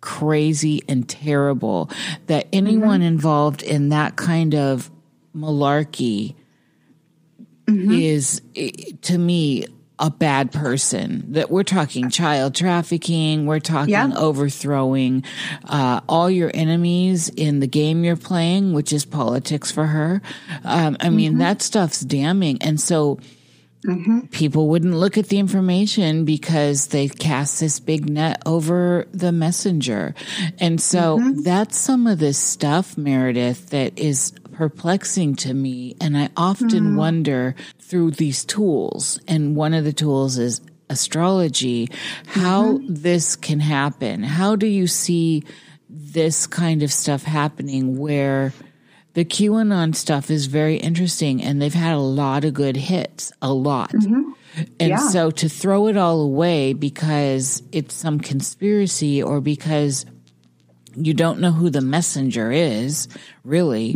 [0.00, 1.90] crazy and terrible
[2.26, 3.08] that anyone mm-hmm.
[3.08, 4.90] involved in that kind of
[5.36, 6.34] malarkey
[7.66, 7.92] mm-hmm.
[7.92, 8.42] is
[9.02, 9.66] to me
[10.00, 14.10] a bad person that we're talking child trafficking we're talking yeah.
[14.16, 15.22] overthrowing
[15.66, 20.22] uh, all your enemies in the game you're playing which is politics for her
[20.64, 21.40] um, i mean mm-hmm.
[21.40, 23.20] that stuff's damning and so
[23.86, 24.20] mm-hmm.
[24.28, 30.14] people wouldn't look at the information because they cast this big net over the messenger
[30.58, 31.42] and so mm-hmm.
[31.42, 35.96] that's some of this stuff meredith that is perplexing to me.
[36.02, 36.96] And I often mm.
[36.96, 41.88] wonder through these tools, and one of the tools is astrology,
[42.26, 42.92] how mm-hmm.
[42.92, 44.22] this can happen.
[44.22, 45.44] How do you see
[45.88, 48.52] this kind of stuff happening where
[49.14, 53.52] the QAnon stuff is very interesting and they've had a lot of good hits, a
[53.52, 53.92] lot.
[53.92, 54.32] Mm-hmm.
[54.78, 55.08] And Yeah.
[55.08, 60.04] so to throw it all away because it's some conspiracy or because
[60.96, 63.08] you don't know who the messenger is,
[63.44, 63.94] really.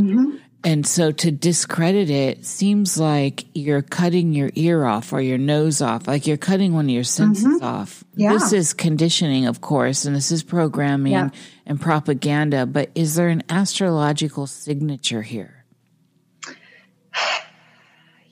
[0.64, 5.82] And so to discredit it seems like you're cutting your ear off or your nose
[5.82, 7.64] off, like you're cutting one of your senses mm-hmm.
[7.64, 8.02] off.
[8.14, 8.32] Yeah.
[8.32, 11.28] This is conditioning, of course, and this is programming Yeah.
[11.66, 15.64] and propaganda, but is there an astrological signature here?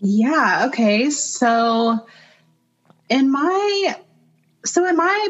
[0.01, 0.67] Yeah.
[0.69, 1.11] Okay.
[1.11, 2.07] So,
[3.09, 3.97] in my
[4.65, 5.29] so in my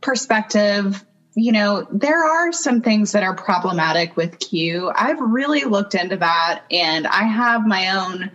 [0.00, 4.90] perspective, you know, there are some things that are problematic with Q.
[4.94, 8.30] I've really looked into that, and I have my own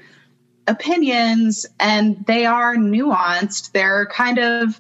[0.68, 3.72] opinions, and they are nuanced.
[3.72, 4.80] They're kind of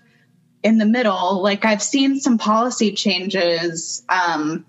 [0.63, 1.41] in the middle.
[1.41, 4.03] Like I've seen some policy changes.
[4.09, 4.65] Um,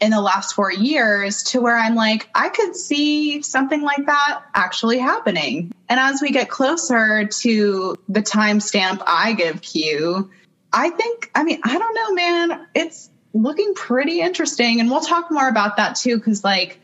[0.00, 4.42] in the last four years to where I'm like, I could see something like that
[4.54, 5.72] actually happening.
[5.88, 10.30] And as we get closer to the timestamp I give Q,
[10.76, 14.78] I think, I mean, I don't know, man, it's looking pretty interesting.
[14.78, 16.78] And we'll talk more about that too, because like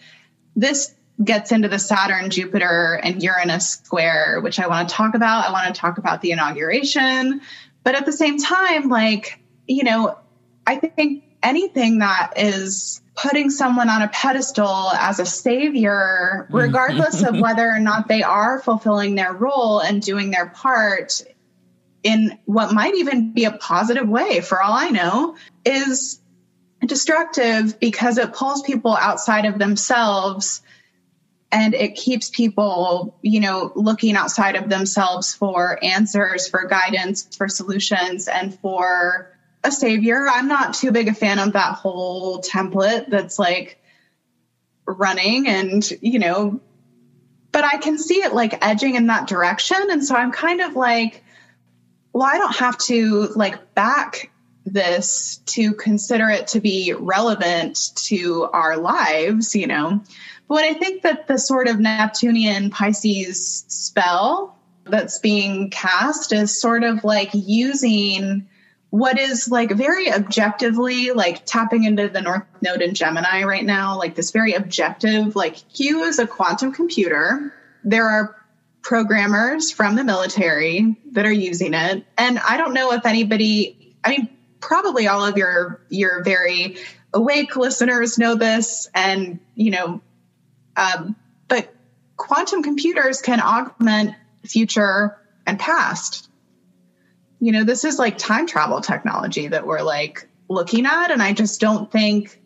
[0.57, 5.47] this gets into the Saturn, Jupiter, and Uranus square, which I want to talk about.
[5.47, 7.43] I want to talk about the inauguration.
[7.85, 10.19] But at the same time, like, you know,
[10.67, 17.35] I think anything that is putting someone on a pedestal as a savior, regardless of
[17.35, 17.43] mm-hmm.
[17.43, 21.21] whether or not they are fulfilling their role and doing their part
[22.03, 26.21] in what might even be a positive way, for all I know, is
[26.85, 30.63] destructive because it pulls people outside of themselves
[31.53, 37.47] and it keeps people, you know, looking outside of themselves for answers, for guidance, for
[37.47, 40.27] solutions, and for a savior.
[40.29, 43.79] I'm not too big a fan of that whole template that's like
[44.87, 46.59] running and, you know,
[47.53, 49.77] but I can see it like edging in that direction.
[49.91, 51.23] And so I'm kind of like,
[52.13, 54.31] well, I don't have to like back
[54.65, 60.03] this to consider it to be relevant to our lives, you know.
[60.49, 66.85] But I think that the sort of Neptunian Pisces spell that's being cast is sort
[66.85, 68.47] of like using
[68.91, 73.97] what is like very objectively like tapping into the North Node in Gemini right now,
[73.97, 77.55] like this very objective, like Q is a quantum computer.
[77.85, 78.37] There are
[78.83, 82.05] programmers from the military that are using it.
[82.19, 84.29] And I don't know if anybody, I mean,
[84.63, 86.77] probably all of your your very
[87.13, 90.01] awake listeners know this and you know
[90.77, 91.15] um,
[91.49, 91.75] but
[92.17, 94.15] quantum computers can augment
[94.45, 96.31] future and past
[97.41, 101.33] you know this is like time travel technology that we're like looking at and i
[101.33, 102.41] just don't think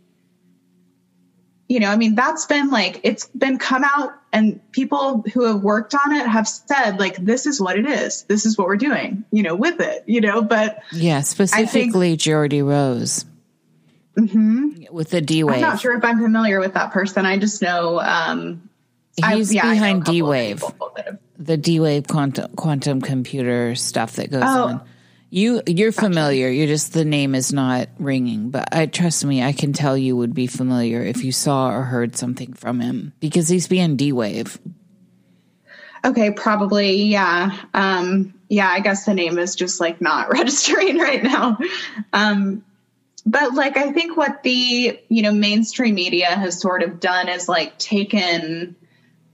[1.69, 5.63] you know i mean that's been like it's been come out and people who have
[5.63, 8.77] worked on it have said like this is what it is this is what we're
[8.77, 13.25] doing you know with it you know but Yeah, specifically Geordie Rose
[14.17, 15.51] with the D Mm-hmm.
[15.55, 18.63] i'm not sure if i'm familiar with that person i just know um
[19.17, 23.75] He's I a behind D wave, people that have- the D wave quantum quantum computer
[23.75, 24.65] stuff that goes Oh.
[24.69, 24.81] on.
[25.29, 26.49] You you're familiar.
[26.49, 29.43] You're just the name is not ringing, but I trust me.
[29.43, 33.13] I can tell you would be familiar if you saw or heard something from him
[33.21, 34.59] because he's being D wave.
[36.05, 37.57] Okay, probably, yeah.
[37.75, 41.59] Um, yeah, I guess the name is just like not registering right now.
[42.13, 42.65] Um,
[43.25, 47.49] but like I think what the, you know, mainstream media has sort of done is
[47.49, 48.77] like taken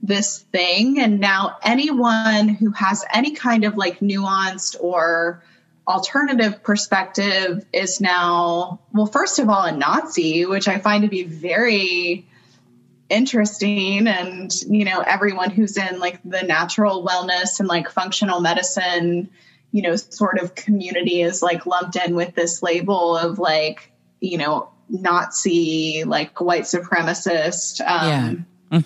[0.01, 5.43] this thing and now anyone who has any kind of like nuanced or
[5.87, 11.23] alternative perspective is now well first of all a Nazi, which I find to be
[11.23, 12.25] very
[13.09, 14.07] interesting.
[14.07, 19.29] And you know everyone who's in like the natural wellness and like functional medicine
[19.73, 24.37] you know sort of community is like lumped in with this label of like you
[24.37, 28.45] know nazi like white supremacist um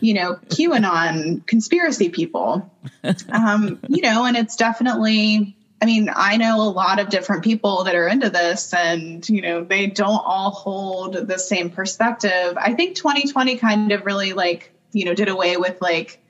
[0.00, 2.70] you know qanon conspiracy people.
[3.32, 7.84] Um you know and it's definitely I mean, I know a lot of different people
[7.84, 12.58] that are into this and, you know, they don't all hold the same perspective.
[12.58, 16.20] I think 2020 kind of really like, you know, did away with like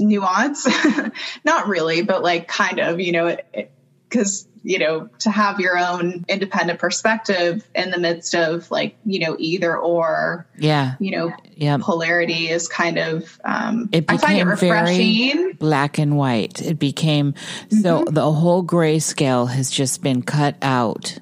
[0.00, 0.66] nuance.
[1.44, 3.36] Not really, but like kind of, you know,
[4.08, 9.18] because, you know, to have your own independent perspective in the midst of like, you
[9.20, 11.78] know, either or, Yeah, you know, yeah.
[11.80, 15.32] polarity is kind of, um, It I find it became refreshing.
[15.36, 16.60] very black and white.
[16.60, 17.34] It became
[17.70, 18.14] so Mm-hmm.
[18.14, 21.18] the whole grayscale has just been cut out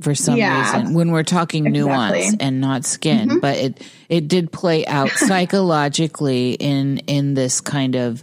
[0.00, 0.76] for some Yeah.
[0.78, 0.94] reason.
[0.94, 2.36] When we're talking nuance Exactly.
[2.38, 2.46] Mm-hmm.
[2.46, 5.10] and not skin, but it it did play out
[5.62, 8.22] psychologically in in this kind of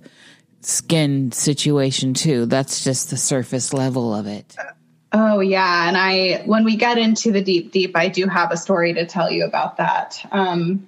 [0.65, 2.45] skin situation too.
[2.45, 4.55] That's just the surface level of it.
[5.11, 8.57] Oh yeah, and I when we get into the deep deep, I do have a
[8.57, 10.19] story to tell you about that.
[10.31, 10.87] Um,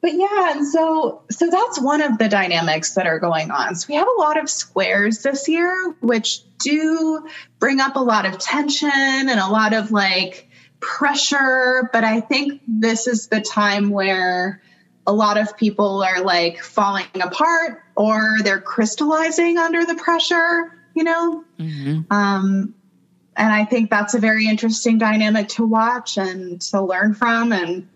[0.00, 3.74] but yeah, and so so that's one of the dynamics that are going on.
[3.74, 7.26] So we have a lot of squares this year, which do
[7.58, 10.48] bring up a lot of tension and a lot of like
[10.80, 11.88] pressure.
[11.92, 14.60] But I think this is the time where
[15.06, 21.04] a lot of people are like falling apart or they're crystallizing under the pressure, you
[21.04, 21.44] know?
[21.58, 22.12] Mm-hmm.
[22.12, 22.74] Um,
[23.36, 27.52] and I think that's a very interesting dynamic to watch and to learn from.
[27.52, 27.88] And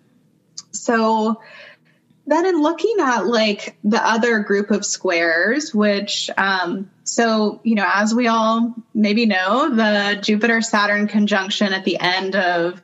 [0.72, 1.40] so
[2.26, 7.86] then in looking at like the other group of squares, which, um, so, you know,
[7.86, 12.82] as we all maybe know, the Jupiter Saturn conjunction at the end of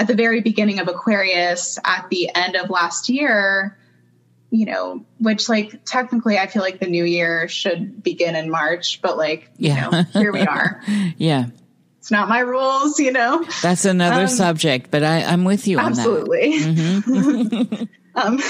[0.00, 3.76] at the very beginning of Aquarius at the end of last year,
[4.50, 9.02] you know, which like technically I feel like the new year should begin in March,
[9.02, 9.84] but like, yeah.
[9.84, 10.82] you know, here we are.
[11.18, 11.48] yeah.
[11.98, 13.44] It's not my rules, you know.
[13.60, 16.54] That's another um, subject, but I, am with you absolutely.
[16.58, 17.84] Mm-hmm.
[18.14, 18.40] um,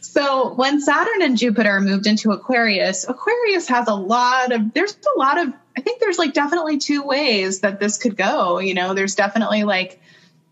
[0.00, 5.18] so when Saturn and Jupiter moved into Aquarius, Aquarius has a lot of, there's a
[5.18, 8.60] lot of, I think there's like definitely two ways that this could go.
[8.60, 10.00] You know, there's definitely like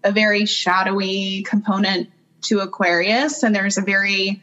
[0.07, 2.09] a very shadowy component
[2.43, 4.41] to Aquarius, and there's a very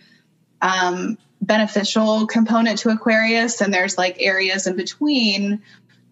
[0.62, 5.62] um, beneficial component to Aquarius, and there's like areas in between.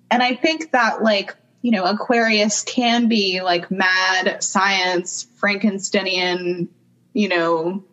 [0.10, 6.70] And I think that, like, you know, Aquarius can be like mad science, Frankensteinian,
[7.14, 7.84] you know,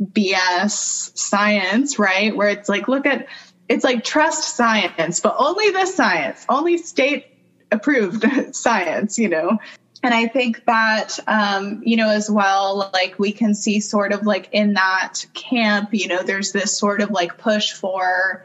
[0.00, 2.34] BS science, right?
[2.34, 3.26] Where it's like, look at,
[3.68, 7.26] it's like trust science, but only this science, only state
[7.72, 8.24] approved
[8.54, 9.58] science, you know?
[10.02, 14.26] And I think that, um, you know, as well, like we can see sort of
[14.26, 18.44] like in that camp, you know, there's this sort of like push for,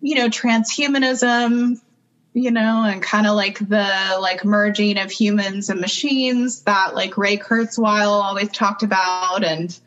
[0.00, 1.78] you know, transhumanism,
[2.32, 7.18] you know, and kind of like the like merging of humans and machines that like
[7.18, 9.44] Ray Kurzweil always talked about.
[9.44, 9.78] And,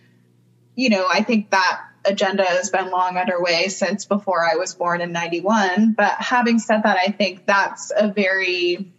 [0.76, 5.02] you know, I think that agenda has been long underway since before I was born
[5.02, 5.94] in 91.
[5.94, 8.93] But having said that, I think that's a very,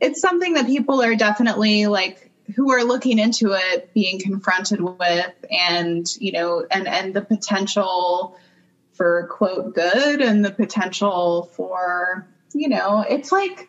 [0.00, 5.34] it's something that people are definitely like who are looking into it being confronted with
[5.50, 8.38] and you know and and the potential
[8.92, 13.68] for quote good and the potential for you know it's like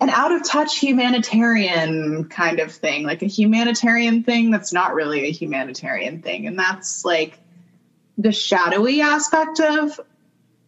[0.00, 5.24] an out of touch humanitarian kind of thing like a humanitarian thing that's not really
[5.26, 6.46] a humanitarian thing.
[6.46, 7.38] And that's like
[8.18, 10.00] the shadowy aspect of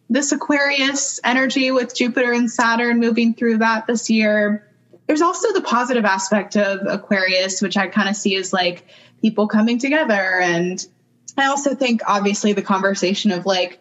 [0.08, 4.65] this aquarius energy with jupiter and saturn moving through that this year
[5.06, 8.86] there's also the positive aspect of Aquarius, which I kind of see as like
[9.20, 10.40] people coming together.
[10.40, 10.84] And
[11.36, 13.78] I also think, obviously, the conversation of like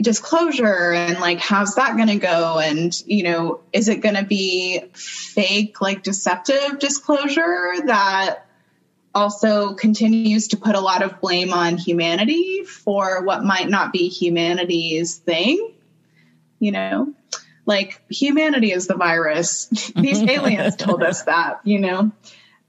[0.00, 2.58] disclosure and like, how's that going to go?
[2.58, 8.46] And, you know, is it going to be fake, like deceptive disclosure that
[9.14, 14.08] also continues to put a lot of blame on humanity for what might not be
[14.08, 15.74] humanity's thing?
[16.58, 17.14] You know?
[17.66, 19.66] Like humanity is the virus.
[19.96, 22.12] These aliens told us that, you know?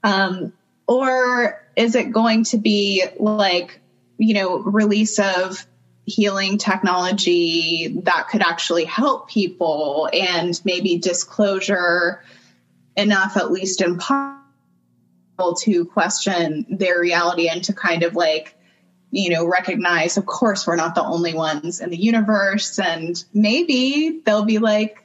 [0.02, 0.52] Um,
[0.86, 3.80] or is it going to be like,
[4.18, 5.66] you know, release of
[6.06, 12.22] healing technology that could actually help people and maybe disclosure
[12.96, 14.36] enough, at least in part,
[15.58, 18.55] to question their reality and to kind of like
[19.10, 22.78] you know, recognize, of course, we're not the only ones in the universe.
[22.78, 25.04] And maybe they'll be like,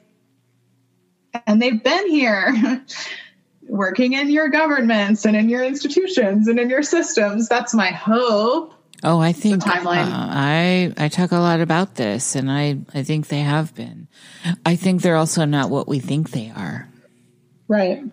[1.46, 2.84] and they've been here
[3.62, 7.48] working in your governments and in your institutions and in your systems.
[7.48, 8.74] That's my hope.
[9.04, 10.06] Oh, I think timeline.
[10.06, 14.06] Uh, I I talk a lot about this, and I I think they have been.
[14.64, 16.88] I think they're also not what we think they are.
[17.66, 18.04] Right.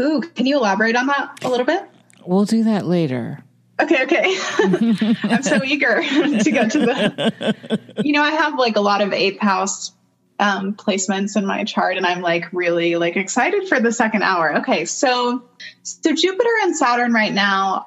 [0.00, 1.82] Ooh, can you elaborate on that a little bit?
[2.24, 3.44] We'll do that later.
[3.80, 4.36] Okay, okay.
[5.22, 7.80] I'm so eager to get to the.
[8.04, 9.92] You know, I have like a lot of eighth house
[10.38, 14.58] um, placements in my chart, and I'm like really like excited for the second hour.
[14.58, 15.42] Okay, so
[15.82, 17.86] so Jupiter and Saturn right now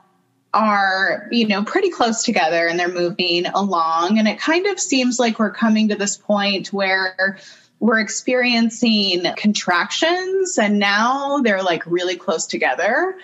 [0.53, 5.19] are you know pretty close together, and they're moving along, and it kind of seems
[5.19, 7.37] like we're coming to this point where
[7.79, 13.15] we're experiencing contractions, and now they're like really close together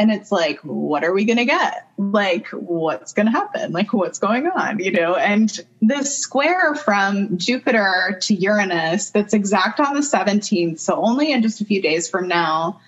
[0.00, 1.86] and it's like what are we going to get?
[1.98, 3.72] Like what's going to happen?
[3.72, 5.14] Like what's going on you know?
[5.14, 11.42] And this square from jupiter to uranus that's exact on the 17th so only in
[11.42, 12.80] just a few days from now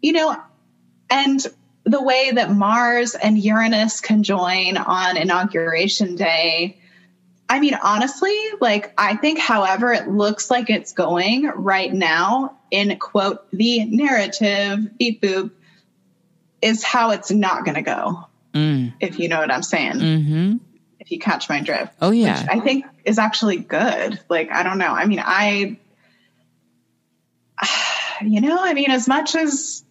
[0.00, 0.36] you know
[1.10, 1.46] and
[1.84, 6.78] the way that mars and uranus conjoin on inauguration day
[7.48, 12.98] I mean, honestly, like I think, however, it looks like it's going right now in
[12.98, 15.52] quote the narrative beep boop
[16.66, 18.26] is how it's not going to go.
[18.52, 18.94] Mm.
[19.00, 19.94] If you know what I'm saying.
[19.94, 20.56] Mm-hmm.
[20.98, 21.94] If you catch my drift.
[22.00, 22.40] Oh yeah.
[22.40, 24.20] Which I think is actually good.
[24.28, 24.92] Like I don't know.
[24.92, 25.78] I mean, I
[28.22, 29.84] you know, I mean, as much as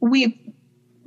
[0.00, 0.48] we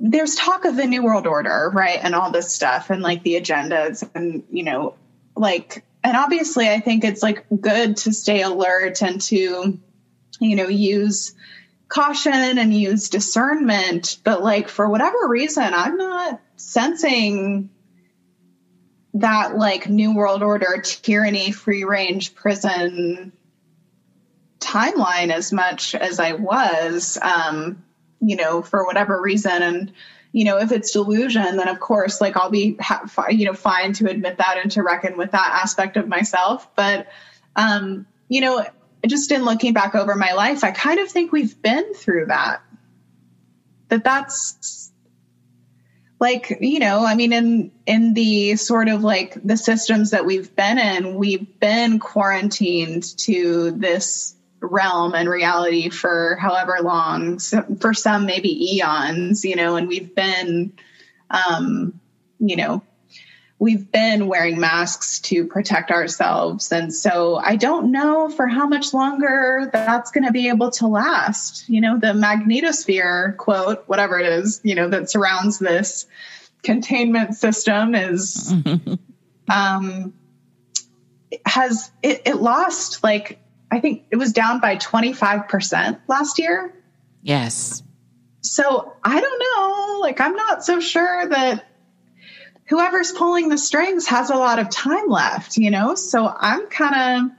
[0.03, 1.99] there's talk of the new world order, right?
[2.01, 4.95] And all this stuff and like the agendas and, you know,
[5.35, 9.77] like, and obviously I think it's like good to stay alert and to,
[10.39, 11.35] you know, use
[11.91, 14.17] caution and use discernment.
[14.23, 17.69] But like, for whatever reason, I'm not sensing
[19.15, 23.33] that like new world order tyranny free range prison
[24.59, 27.17] timeline as much as I was.
[27.21, 27.83] Um,
[28.21, 29.63] you know, for whatever reason.
[29.63, 29.91] And,
[30.31, 33.93] you know, if it's delusion, then of course, like I'll be, ha- you know, fine
[33.93, 36.73] to admit that and to reckon with that aspect of myself.
[36.75, 37.07] But,
[37.55, 38.63] um, you know,
[39.07, 42.61] just in looking back over my life, I kind of think we've been through that.
[43.89, 44.91] That that's
[46.19, 50.55] like, you know, I mean, in in the sort of like the systems that we've
[50.55, 57.95] been in, we've been quarantined to this realm and reality for however long so for
[57.95, 60.71] some maybe eons you know and we've been
[61.31, 61.99] um
[62.39, 62.83] you know
[63.61, 68.93] we've been wearing masks to protect ourselves and so i don't know for how much
[68.93, 74.25] longer that's going to be able to last you know the magnetosphere quote whatever it
[74.25, 76.07] is you know that surrounds this
[76.63, 78.51] containment system is
[79.53, 80.13] um
[81.45, 83.37] has it, it lost like
[83.71, 86.73] I think it was down by 25% last year.
[87.23, 87.81] Yes.
[88.41, 89.99] So I don't know.
[90.01, 91.65] Like, I'm not so sure that
[92.71, 95.93] whoever's pulling the strings has a lot of time left, you know?
[95.93, 96.95] So I'm kind
[97.27, 97.37] of,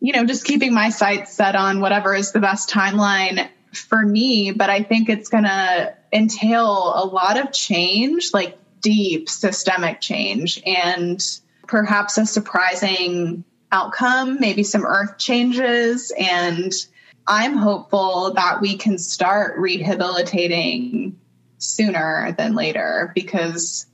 [0.00, 4.50] you know, just keeping my sights set on whatever is the best timeline for me.
[4.50, 10.60] But I think it's going to entail a lot of change, like deep systemic change,
[10.66, 11.24] and
[11.68, 16.12] perhaps a surprising outcome, maybe some earth changes.
[16.18, 16.72] And
[17.24, 21.20] I'm hopeful that we can start rehabilitating
[21.58, 23.86] sooner than later because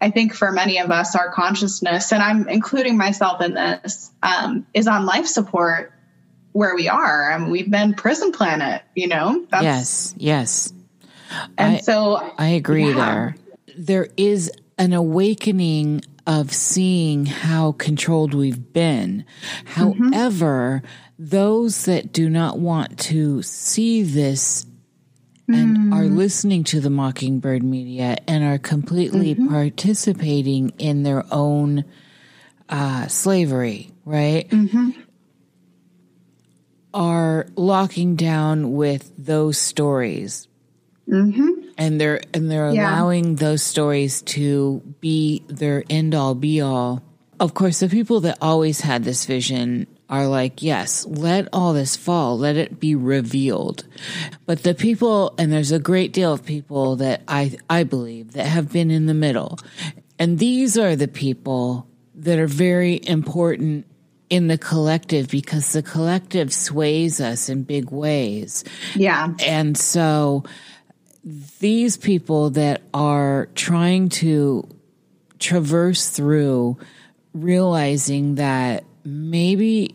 [0.00, 4.66] I think for many of us, our consciousness, and I'm including myself in this, um,
[4.72, 5.92] is on life support
[6.52, 7.32] where we are.
[7.32, 9.44] I mean, we've been prison planet, you know?
[9.50, 10.72] That's, yes, yes.
[11.56, 12.94] And I, so I agree yeah.
[12.94, 13.36] there.
[13.76, 19.24] There is an awakening of seeing how controlled we've been.
[19.64, 20.12] Mm-hmm.
[20.12, 20.82] However,
[21.18, 24.64] those that do not want to see this
[25.48, 29.48] and are listening to the Mockingbird media and are completely mm-hmm.
[29.48, 31.84] participating in their own
[32.68, 34.48] uh, slavery, right?
[34.48, 34.90] Mm-hmm.
[36.92, 40.48] Are locking down with those stories.
[41.08, 42.90] Mm-hmm and they're and they're yeah.
[42.90, 47.02] allowing those stories to be their end all be all.
[47.40, 51.96] Of course, the people that always had this vision are like, yes, let all this
[51.96, 53.84] fall, let it be revealed.
[54.46, 58.46] But the people, and there's a great deal of people that I I believe that
[58.46, 59.58] have been in the middle,
[60.18, 63.86] and these are the people that are very important
[64.30, 68.64] in the collective because the collective sways us in big ways.
[68.94, 69.32] Yeah.
[69.44, 70.44] And so
[71.60, 74.68] these people that are trying to
[75.38, 76.78] traverse through
[77.32, 79.94] realizing that maybe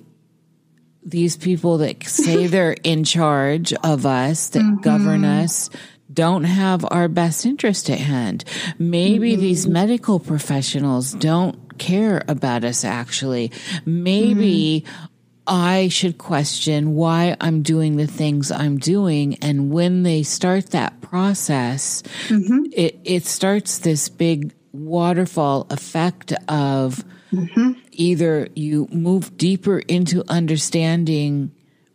[1.06, 4.82] these people that say they're in charge of us, that mm-hmm.
[4.82, 5.70] govern us,
[6.12, 8.44] don't have our best interest at hand.
[8.78, 9.42] Maybe mm-hmm.
[9.42, 13.52] these medical professionals don't care about us actually.
[13.86, 15.06] Maybe mm-hmm.
[15.46, 19.36] I should question why I'm doing the things I'm doing.
[19.42, 22.66] And when they start that process, mm-hmm.
[22.72, 27.72] it, it starts this big waterfall effect of mm-hmm.
[27.92, 31.52] either you move deeper into understanding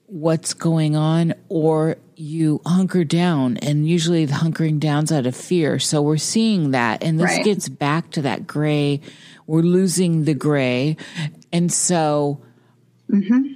[0.07, 5.79] what's going on or you hunker down and usually the hunkering down's out of fear
[5.79, 7.45] so we're seeing that and this right.
[7.45, 9.01] gets back to that gray
[9.47, 10.97] we're losing the gray
[11.53, 12.43] and so
[13.11, 13.55] Mm-hmm.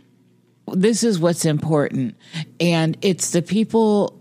[0.75, 2.17] This is what's important.
[2.61, 4.19] And it's the people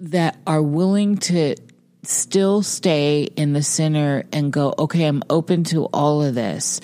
[0.00, 1.56] that are willing to
[2.02, 6.80] still stay in the center and go, okay, I'm open to all of this.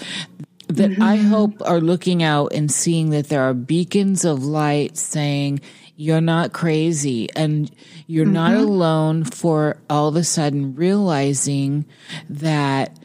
[0.68, 1.02] That mm-hmm.
[1.02, 5.60] I hope are looking out and seeing that there are beacons of light saying,
[5.96, 7.70] you're not crazy and
[8.06, 8.34] you're mm-hmm.
[8.34, 11.86] not alone for all of a sudden realizing
[12.28, 12.98] that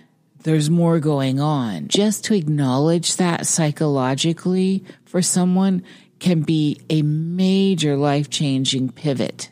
[0.44, 1.88] there's more going on.
[1.88, 5.84] Just to acknowledge that psychologically for someone
[6.20, 9.50] can be a major life changing pivot.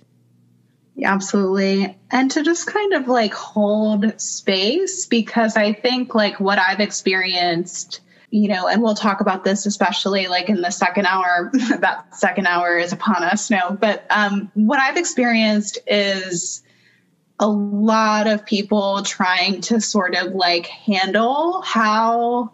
[1.03, 1.97] Absolutely.
[2.11, 8.01] And to just kind of like hold space because I think like what I've experienced,
[8.31, 12.47] you know, and we'll talk about this especially like in the second hour, that second
[12.47, 13.71] hour is upon us now.
[13.71, 16.63] But um, what I've experienced is
[17.39, 22.51] a lot of people trying to sort of like handle how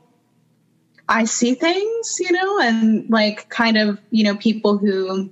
[1.08, 5.32] I see things, you know, and like kind of, you know, people who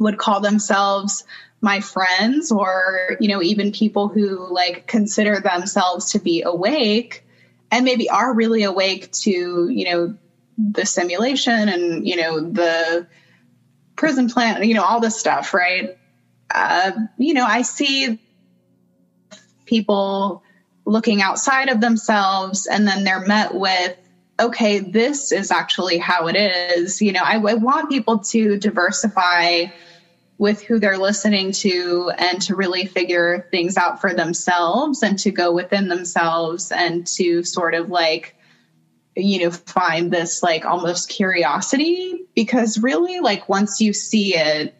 [0.00, 1.24] would call themselves
[1.60, 7.24] my friends or, you know, even people who like consider themselves to be awake
[7.70, 10.16] and maybe are really awake to, you know,
[10.56, 13.06] the simulation and, you know, the
[13.96, 15.96] prison plan, you know, all this stuff, right?
[16.52, 18.18] Uh, you know, I see
[19.66, 20.42] people
[20.84, 23.94] looking outside of themselves and then they're met with
[24.40, 29.66] okay this is actually how it is you know I, I, want people to diversify
[30.38, 35.30] with who they're listening to and to really figure things out for themselves and to
[35.30, 38.36] go within themselves and to sort of like
[39.16, 44.76] you know find this like almost curiosity because really like once you see it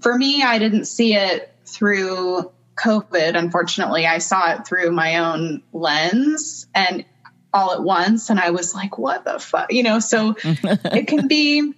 [0.00, 5.62] for me i didn't see it through COVID, unfortunately, I saw it through my own
[5.72, 7.04] lens and
[7.52, 8.30] all at once.
[8.30, 9.72] And I was like, what the fuck?
[9.72, 11.74] You know, so it can be.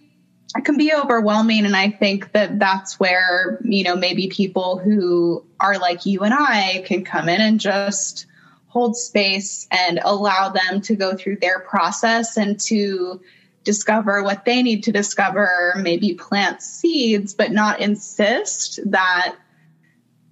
[0.56, 1.66] It can be overwhelming.
[1.66, 6.32] And I think that that's where, you know, maybe people who are like you and
[6.32, 8.26] I can come in and just
[8.68, 13.20] hold space and allow them to go through their process and to
[13.64, 19.36] discover what they need to discover, maybe plant seeds, but not insist that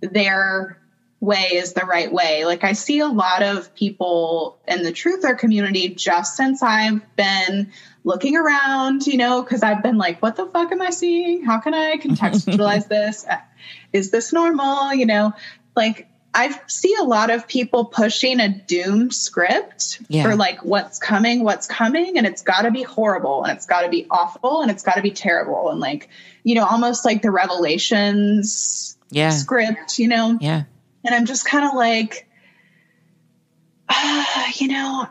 [0.00, 0.78] their
[1.20, 2.44] way is the right way.
[2.44, 7.70] Like I see a lot of people in the truther community just since I've been
[8.04, 11.44] looking around, you know, because I've been like, what the fuck am I seeing?
[11.44, 13.26] How can I contextualize this?
[13.92, 14.92] Is this normal?
[14.94, 15.32] You know,
[15.76, 20.22] like I see a lot of people pushing a doom script yeah.
[20.22, 23.82] for like what's coming, what's coming, and it's got to be horrible and it's got
[23.82, 26.08] to be awful and it's got to be terrible and like,
[26.42, 29.30] you know, almost like the revelations yeah.
[29.30, 30.38] script, you know?
[30.40, 30.64] Yeah.
[31.04, 32.26] And I'm just kind of like,
[33.88, 34.24] uh,
[34.56, 35.06] you know,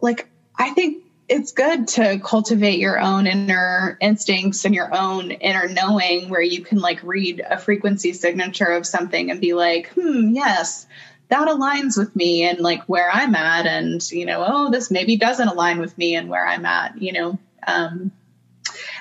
[0.00, 5.68] like, I think it's good to cultivate your own inner instincts and your own inner
[5.68, 10.30] knowing where you can like read a frequency signature of something and be like, hmm,
[10.30, 10.86] yes,
[11.28, 13.66] that aligns with me and like where I'm at.
[13.66, 17.12] And, you know, oh, this maybe doesn't align with me and where I'm at, you
[17.12, 17.38] know.
[17.66, 18.12] Um,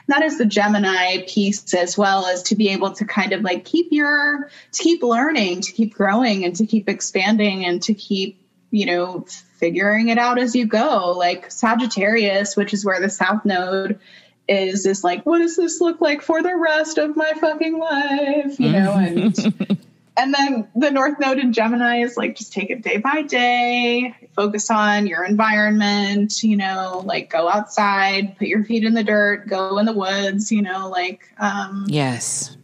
[0.07, 3.65] that is the Gemini piece as well as to be able to kind of like
[3.65, 8.41] keep your to keep learning, to keep growing and to keep expanding and to keep,
[8.77, 9.25] you know,
[9.57, 11.13] figuring it out as you go.
[11.17, 13.99] Like Sagittarius, which is where the South Node
[14.47, 18.59] is is like, what does this look like for the rest of my fucking life?
[18.59, 19.77] You know, and
[20.17, 24.15] And then the North Node in Gemini is like just take it day by day,
[24.35, 29.47] focus on your environment, you know, like go outside, put your feet in the dirt,
[29.47, 32.57] go in the woods, you know, like um Yes.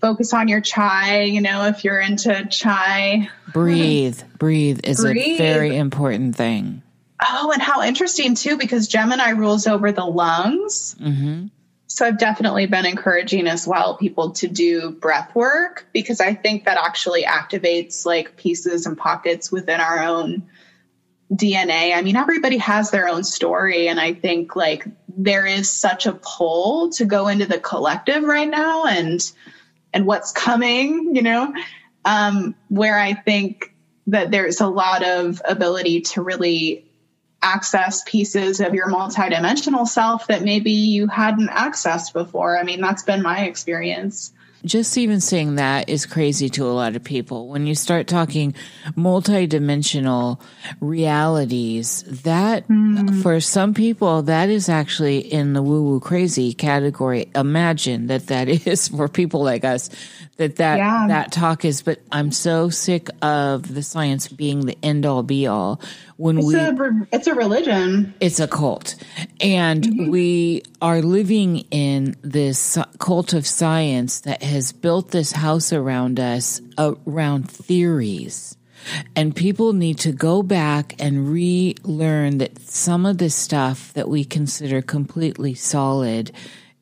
[0.00, 3.28] Focus on your chai, you know, if you're into chai.
[3.52, 4.20] Breathe.
[4.38, 5.34] Breathe is breathe.
[5.34, 6.82] a very important thing.
[7.28, 10.96] Oh, and how interesting too, because Gemini rules over the lungs.
[10.98, 11.46] Mm-hmm.
[11.86, 16.64] So I've definitely been encouraging as well people to do breath work because I think
[16.64, 20.44] that actually activates like pieces and pockets within our own
[21.32, 21.94] DNA.
[21.94, 23.88] I mean, everybody has their own story.
[23.88, 28.48] And I think like there is such a pull to go into the collective right
[28.48, 29.20] now and
[29.92, 31.52] and what's coming, you know,
[32.04, 33.74] um, where I think
[34.06, 36.90] that there's a lot of ability to really
[37.42, 42.58] access pieces of your multidimensional self that maybe you hadn't accessed before.
[42.58, 44.32] I mean, that's been my experience.
[44.64, 47.48] Just even saying that is crazy to a lot of people.
[47.48, 48.54] When you start talking
[48.90, 50.40] multidimensional
[50.80, 53.22] realities, that mm.
[53.22, 57.30] for some people, that is actually in the woo woo crazy category.
[57.34, 59.88] Imagine that that is for people like us,
[60.36, 61.06] that that, yeah.
[61.08, 65.46] that talk is, but I'm so sick of the science being the end all be
[65.46, 65.80] all
[66.20, 68.94] when it's we a, it's a religion it's a cult
[69.40, 70.10] and mm-hmm.
[70.10, 76.60] we are living in this cult of science that has built this house around us
[76.78, 78.54] around theories
[79.16, 84.22] and people need to go back and relearn that some of the stuff that we
[84.22, 86.32] consider completely solid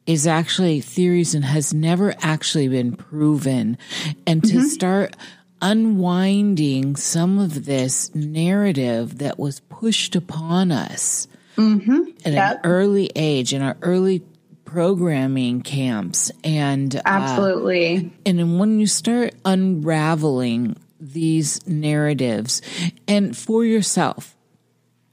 [0.05, 3.79] is actually theories and has never actually been proven
[4.27, 4.67] and to mm-hmm.
[4.67, 5.15] start
[5.63, 12.03] unwinding some of this narrative that was pushed upon us Mm-hmm.
[12.25, 12.53] at Yep.
[12.53, 14.23] an early age in our early
[14.65, 18.13] programming camps and uh, Absolutely.
[18.25, 22.63] and then when you start unraveling these narratives
[23.09, 24.37] and for yourself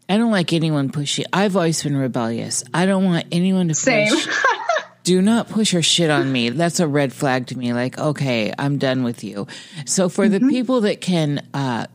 [0.10, 4.14] i don't like anyone pushy i've always been rebellious i don't want anyone to Same.
[4.14, 4.28] push
[5.06, 8.53] do not push your shit on me that's a red flag to me like okay
[8.60, 9.47] i'm done with you
[9.86, 11.86] so for the people that can uh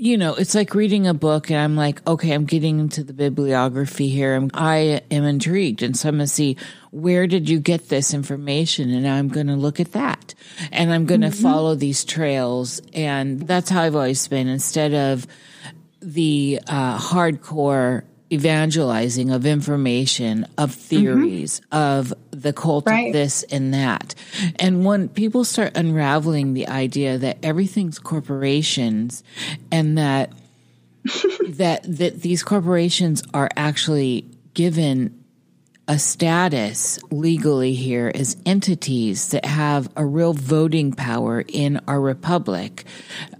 [0.00, 3.12] you know, it's like reading a book and I'm like, okay, I'm getting into the
[3.12, 4.36] bibliography here.
[4.36, 5.82] I'm, I am intrigued.
[5.82, 6.56] And so I'm going to see
[6.92, 8.94] where did you get this information?
[8.94, 10.34] And I'm going to look at that
[10.70, 12.80] and I'm going to follow these trails.
[12.94, 15.26] And that's how I've always been instead of
[16.00, 20.80] the uh, hardcore evangelizing of information, of mm-hmm.
[20.80, 23.08] theories, of the cult Right.
[23.08, 24.14] of this and that.
[24.56, 29.22] And when people start unraveling the idea that everything's corporations
[29.72, 30.32] and that
[31.48, 35.17] that that these corporations are actually given
[35.88, 42.84] a status legally here as entities that have a real voting power in our republic,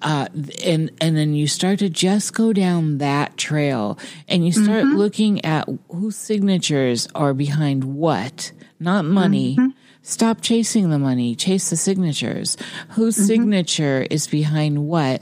[0.01, 0.27] uh,
[0.65, 4.97] and and then you start to just go down that trail, and you start mm-hmm.
[4.97, 9.57] looking at whose signatures are behind what, not money.
[9.57, 9.69] Mm-hmm.
[10.01, 12.57] Stop chasing the money, chase the signatures.
[12.91, 13.27] Whose mm-hmm.
[13.27, 15.21] signature is behind what?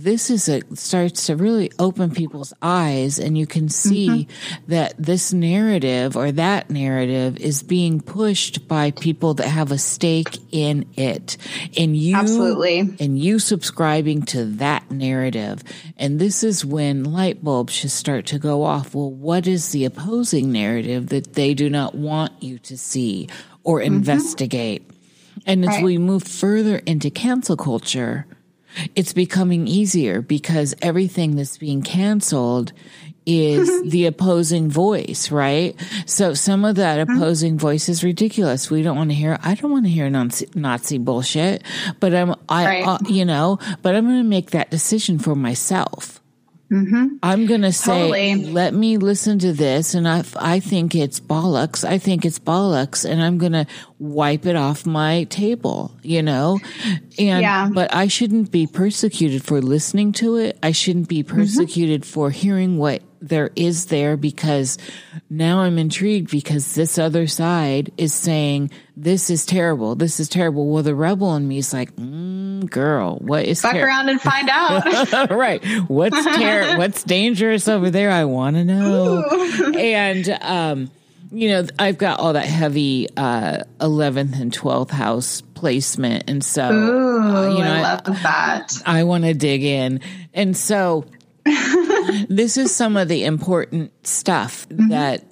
[0.00, 4.70] This is a starts to really open people's eyes and you can see mm-hmm.
[4.70, 10.38] that this narrative or that narrative is being pushed by people that have a stake
[10.52, 11.36] in it.
[11.76, 12.78] And you Absolutely.
[13.00, 15.64] and you subscribing to that narrative.
[15.96, 18.94] And this is when light bulbs should start to go off.
[18.94, 23.28] Well, what is the opposing narrative that they do not want you to see
[23.64, 23.96] or mm-hmm.
[23.96, 24.88] investigate?
[25.44, 25.84] And as Right.
[25.84, 28.26] we move further into cancel culture,
[28.94, 32.72] it's becoming easier because everything that's being canceled
[33.26, 35.76] is the opposing voice, right?
[36.06, 38.70] So some of that opposing voice is ridiculous.
[38.70, 39.38] We don't want to hear.
[39.42, 41.62] I don't want to hear Nazi, Nazi bullshit,
[42.00, 42.86] but I'm, I, Right.
[42.86, 46.22] uh, you know, but I'm going to make that decision for myself.
[46.70, 47.16] Mm-hmm.
[47.22, 48.52] I'm going to say, Totally.
[48.52, 49.94] let me listen to this.
[49.94, 51.82] And I, I think it's bollocks.
[51.82, 53.08] I think it's bollocks.
[53.08, 53.66] And I'm going to
[53.98, 56.60] wipe it off my table, you know?
[57.18, 57.70] And, Yeah.
[57.72, 60.58] but I shouldn't be persecuted for listening to it.
[60.62, 61.36] I shouldn't be mm-hmm.
[61.36, 64.78] persecuted for hearing what there is there because
[65.28, 69.94] now I'm intrigued because this other side is saying, this is terrible.
[69.94, 70.68] This is terrible.
[70.68, 74.20] Well, the rebel in me is like, mm, girl, what is Fuck ter- around and
[74.20, 75.30] find out.
[75.30, 75.64] right.
[75.88, 78.10] What's ter- what's dangerous over there?
[78.10, 79.24] I want to know.
[79.76, 80.90] and um,
[81.30, 86.72] you know, I've got all that heavy uh, 11th and 12th house placement, and so
[86.72, 88.72] Ooh, uh, you know, I I- that.
[88.86, 90.00] I want to dig in.
[90.32, 91.04] And so
[92.28, 94.88] this is some of the important stuff mm-hmm.
[94.88, 95.24] that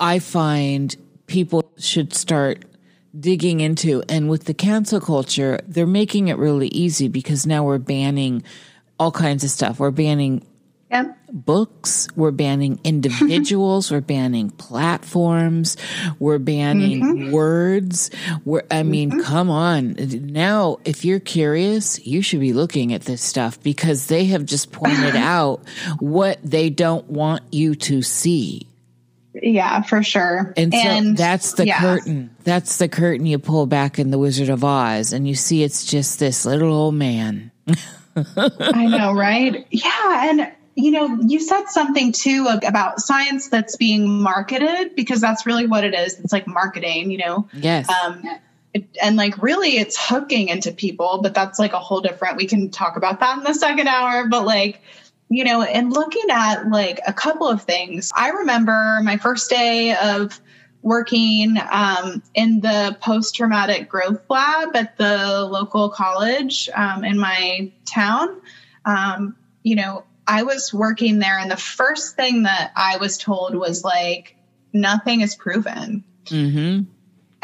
[0.00, 0.94] I find
[1.26, 2.64] people should start
[3.18, 4.02] digging into.
[4.08, 8.42] And with the cancel culture, they're making it really easy because now we're banning
[8.98, 9.78] all kinds of stuff.
[9.78, 10.46] We're banning
[10.94, 11.18] Yep.
[11.32, 15.76] books, we're banning individuals, we're banning platforms,
[16.20, 17.30] we're banning mm-hmm.
[17.32, 18.12] words.
[18.44, 19.22] We're, I mean, mm-hmm.
[19.22, 19.96] come on.
[19.98, 24.70] Now, if you're curious, you should be looking at this stuff because they have just
[24.70, 25.62] pointed out
[25.98, 28.68] what they don't want you to see.
[29.34, 30.54] Yeah, for sure.
[30.56, 31.80] And so that's the yeah.
[31.80, 32.30] curtain.
[32.44, 35.84] That's the curtain you pull back in The Wizard of Oz and you see it's
[35.84, 37.50] just this little old man.
[38.16, 39.66] I know, right?
[39.70, 40.30] Yeah.
[40.30, 45.66] And, you know, you said something too about science that's being marketed because that's really
[45.66, 46.18] what it is.
[46.18, 47.48] It's like marketing, you know?
[47.52, 47.88] Yes.
[47.88, 48.22] Um,
[48.72, 52.46] it, and like really it's hooking into people, but that's like a whole different, we
[52.46, 54.26] can talk about that in the second hour.
[54.26, 54.80] But like,
[55.28, 59.94] you know, and looking at like a couple of things, I remember my first day
[59.94, 60.40] of
[60.82, 67.72] working um, in the post traumatic growth lab at the local college um, in my
[67.86, 68.40] town.
[68.84, 73.54] Um, you know, I was working there, and the first thing that I was told
[73.54, 74.36] was like,
[74.72, 76.04] nothing is proven.
[76.28, 76.82] Hmm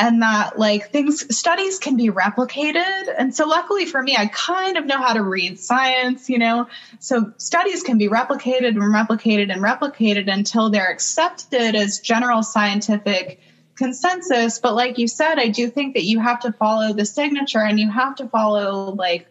[0.01, 3.14] and that like things studies can be replicated.
[3.16, 6.68] And so luckily for me i kind of know how to read science you know?
[6.99, 13.41] So studies can be replicated and replicated and replicated until they're accepted as general scientific
[13.76, 14.59] consensus.
[14.59, 17.78] But like you said i do think that you have to follow the signature and
[17.78, 19.30] you have to follow like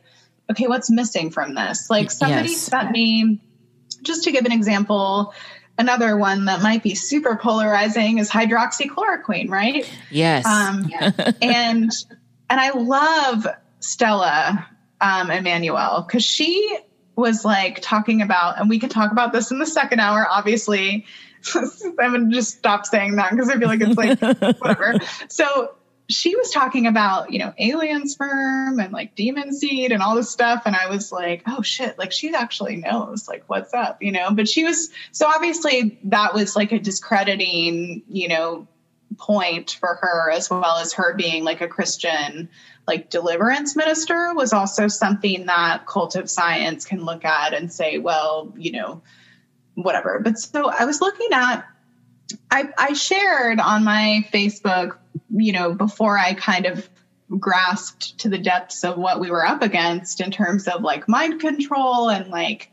[0.49, 2.61] okay what's missing from this like somebody Yes.
[2.61, 3.41] sent me
[4.03, 5.33] just to give an example
[5.77, 10.45] another one that might be super polarizing is hydroxychloroquine right Yes.
[10.45, 10.89] um,
[11.41, 11.91] and
[12.51, 13.47] and I love
[13.79, 14.67] Stella
[14.99, 16.77] um, Immanuel because she
[17.15, 21.05] was like talking about, and we can talk about this in the second hour, obviously.
[21.55, 24.19] I'm gonna just stop saying that because I feel like it's like
[24.59, 24.95] whatever.
[25.29, 25.75] So
[26.09, 30.29] she was talking about, you know, alien sperm and like demon seed and all this
[30.29, 30.63] stuff.
[30.65, 34.31] And I was like, oh shit, like she actually knows like what's up, you know?
[34.31, 38.67] But she was, so obviously that was like a discrediting, you know,
[39.17, 42.49] point for her as well as her being like a Christian
[42.87, 47.99] like deliverance minister was also something that cult of science can look at and say,
[47.99, 49.03] well, you know,
[49.75, 50.19] whatever.
[50.19, 51.67] But so I was looking at,
[52.51, 54.97] I, I shared on my Facebook,
[55.29, 56.87] you know, before I kind of
[57.37, 61.39] grasped to the depths of what we were up against in terms of like mind
[61.39, 62.71] control and like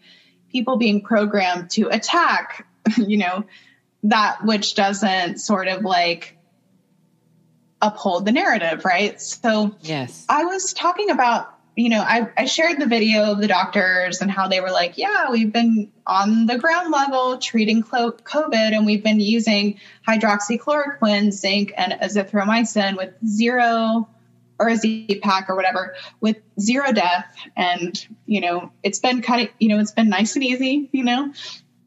[0.51, 3.45] people being programmed to attack, you know,
[4.05, 6.39] that which doesn't sort of like
[7.83, 9.21] uphold the narrative, right?
[9.21, 13.47] So yes, I was talking about, you know, I, I shared the video of the
[13.47, 18.55] doctors and how they were like, yeah, we've been on the ground level treating COVID
[18.55, 24.09] and we've been using hydroxychloroquine, zinc, and azithromycin with zero
[24.59, 27.37] or a Z-Pak or whatever with zero death.
[27.57, 31.05] And, you know, it's been kind of, you know, it's been nice and easy, you
[31.05, 31.35] know,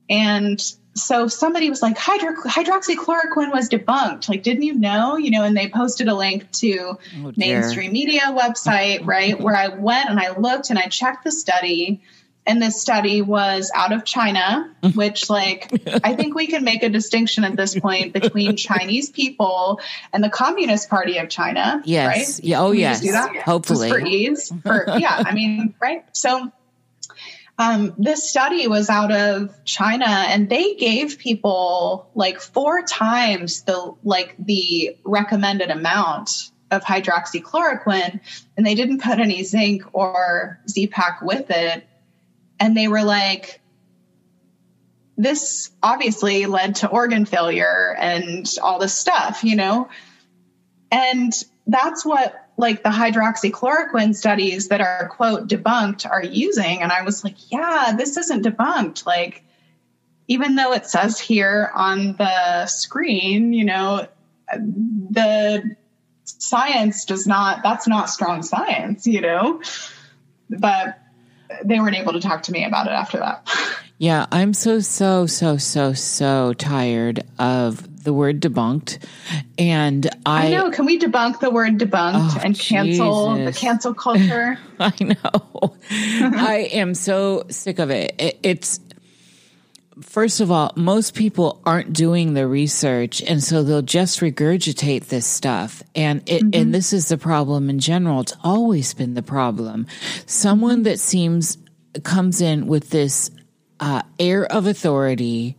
[0.08, 0.62] and
[1.00, 4.30] so somebody was like Hydro- hydroxychloroquine was debunked.
[4.30, 5.18] Like didn't you know?
[5.18, 9.70] You know and they posted a link to oh, mainstream media website right where i
[9.70, 12.02] went and i looked and i checked the study.
[12.45, 15.72] And this study was out of china which like
[16.04, 19.80] i think we can make a distinction at this point between chinese people
[20.14, 22.08] and the communist party of china yes.
[22.08, 22.43] right?
[22.43, 22.62] yeah.
[22.62, 23.08] Oh yes.
[23.43, 24.54] hopefully Just for ease?
[24.64, 26.04] For yeah i mean right?
[26.14, 26.52] So
[27.60, 33.93] um, this study was out of China and they gave people like four times the
[34.01, 38.22] like the recommended amount of hydroxychloroquine
[38.55, 41.86] and they didn't put any zinc or Z-Pak with it.
[42.62, 43.60] And they were like,
[45.18, 49.89] this obviously led to organ failure and all this stuff, you know?
[50.91, 51.34] And
[51.68, 56.82] that's what like the hydroxychloroquine studies that are quote debunked are using.
[56.82, 59.05] And i was like yeah this isn't debunked.
[59.05, 59.43] Like
[60.28, 64.07] even though it says here on the screen you know
[64.53, 65.76] the
[66.26, 69.62] science does not that's not strong science you know?
[70.49, 70.99] But
[71.64, 73.47] they weren't able to talk to me about it after that.
[73.97, 78.97] Yeah i'm so so so so so tired of the word debunked,
[79.60, 80.72] and I, I know.
[80.72, 83.55] Can we debunk the word debunked oh, and cancel Jesus.
[83.55, 84.57] the cancel culture?
[84.80, 85.76] I know.
[85.91, 88.16] I am so sick of it.
[88.18, 88.39] it.
[88.41, 88.80] It's
[90.01, 95.28] first of all, most people aren't doing the research, and so they'll just regurgitate this
[95.28, 95.84] stuff.
[95.93, 96.60] And it, mm-hmm.
[96.60, 98.22] and this is the problem in general.
[98.22, 99.86] It's always been the problem.
[100.26, 101.60] Someone that seems
[102.03, 103.30] comes in with this
[103.80, 105.59] uh, air of authority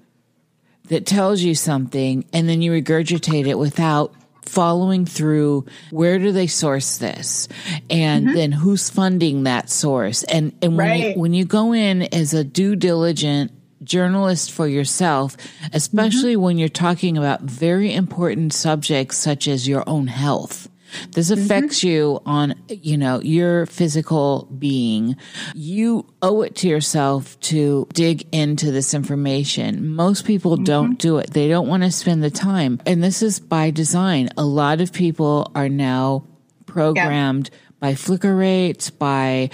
[0.91, 6.47] that tells you something and then you regurgitate it without following through where do they
[6.47, 7.49] source this
[7.89, 8.37] and mm-hmm.
[8.37, 11.15] then who's funding that source and and when right.
[11.15, 13.53] you when you go in as a due diligent
[13.85, 15.37] journalist for yourself
[15.73, 16.43] especially mm-hmm.
[16.43, 20.69] when you're talking about very important subjects such as your own health
[21.13, 21.43] this mm-hmm.
[21.43, 21.89] affects mm-hmm.
[21.89, 25.17] you on, you know, your physical being.
[25.55, 29.95] You owe it to yourself to dig into this information.
[29.95, 30.65] Most people mm-hmm.
[30.65, 31.31] don't do it.
[31.31, 32.81] They don't want to spend the time.
[32.87, 34.31] And this is by design.
[34.37, 36.25] A lot of people are now
[36.67, 39.51] programmed yeah by flicker rates, by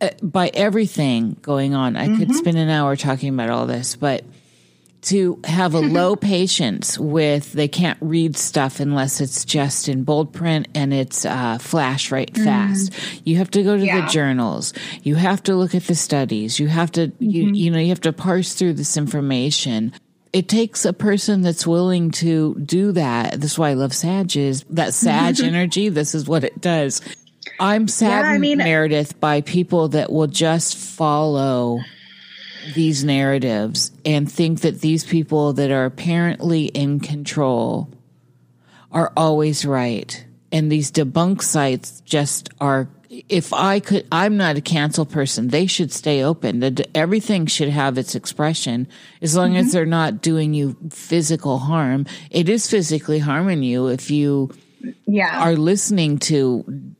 [0.00, 1.96] uh, by everything going on.
[1.96, 2.18] I mm-hmm.
[2.18, 4.24] could spend an hour talking about all this, but
[5.04, 10.32] to have a low patience with they can't read stuff unless it's just in bold
[10.32, 12.44] print and it's uh, flash right mm-hmm.
[12.44, 12.92] fast.
[13.24, 14.00] You have to go to yeah.
[14.00, 14.72] the journals.
[15.02, 16.58] You have to look at the studies.
[16.58, 17.24] You have to mm-hmm.
[17.24, 19.92] you you know you have to parse through this information.
[20.32, 23.40] It takes a person that's willing to do that.
[23.40, 24.64] That's why I love Sages.
[24.70, 25.90] That Sag energy.
[25.90, 27.00] This is what it does.
[27.60, 31.80] I'm saddened, yeah, I mean, Meredith, by people that will just follow
[32.74, 37.90] these narratives and think that these people that are apparently in control
[38.90, 40.24] are always right.
[40.52, 42.88] And these debunk sites just are,
[43.28, 45.48] if I could, I'm not a cancel person.
[45.48, 46.60] They should stay open.
[46.60, 48.86] That everything should have its expression
[49.20, 49.66] as long mm-hmm.
[49.66, 52.06] as they're not doing you physical harm.
[52.30, 54.50] It is physically harming you if you
[55.06, 55.42] yeah.
[55.42, 56.94] are listening to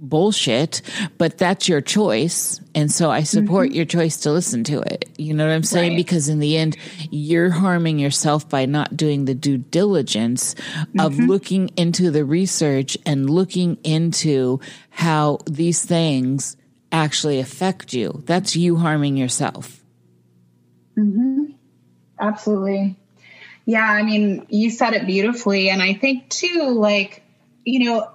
[0.00, 0.82] bullshit,
[1.18, 2.60] but that's your choice.
[2.74, 3.76] And so I support mm-hmm.
[3.76, 5.08] your choice to listen to it.
[5.18, 5.92] You know what I'm saying?
[5.92, 5.96] Right.
[5.96, 6.76] Because in the end,
[7.10, 11.00] you're harming yourself by not doing the due diligence mm-hmm.
[11.00, 16.56] of looking into the research and looking into how these things
[16.92, 18.22] actually affect you.
[18.26, 19.82] That's you harming yourself.
[22.18, 22.96] Absolutely.
[23.64, 25.70] Yeah, I mean, you said it beautifully.
[25.70, 27.22] And I think, too, like,
[27.64, 28.10] you know,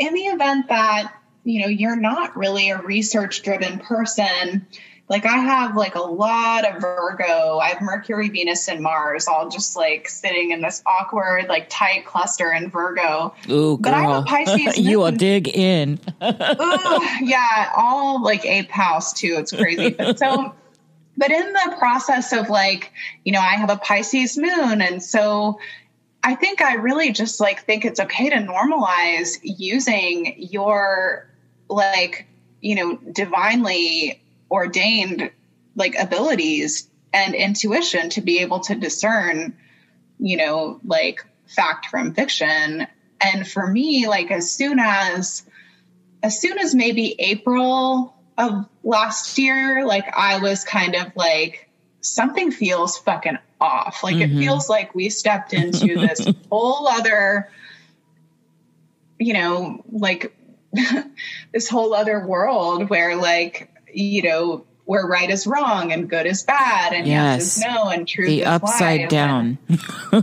[0.00, 4.66] in the event that, you know, you're not really a research driven person,
[5.10, 7.58] like I have like a lot of Virgo.
[7.58, 12.06] I have Mercury, Venus, and Mars all just like sitting in this awkward, like tight
[12.06, 13.34] cluster in Virgo.
[13.50, 14.18] Ooh, But I have girl.
[14.20, 15.98] a Pisces you will dig in.
[16.22, 19.34] Ooh, yeah, all like eighth house too.
[19.36, 19.90] It's crazy.
[19.90, 20.54] But so,
[21.16, 22.92] but in the process of like,
[23.24, 24.80] you know, I have a Pisces moon.
[24.80, 25.58] And so
[26.22, 31.28] I think I really just like think it's okay to normalize using your
[31.68, 32.26] like,
[32.60, 35.30] you know, divinely ordained
[35.76, 39.56] like abilities and intuition to be able to discern,
[40.18, 42.86] you know, like fact from fiction.
[43.20, 45.42] And for me, like as soon as
[46.22, 51.70] as soon as maybe April of last year, like I was kind of like,
[52.02, 54.02] something feels fucking off.
[54.02, 57.50] Like it feels like we stepped into this whole other,
[59.18, 60.34] you know, like
[61.52, 66.42] this whole other world where like, you know, where right is wrong and good is
[66.42, 67.56] bad and yes, Yes.
[67.58, 69.58] is no and truth The is upside down.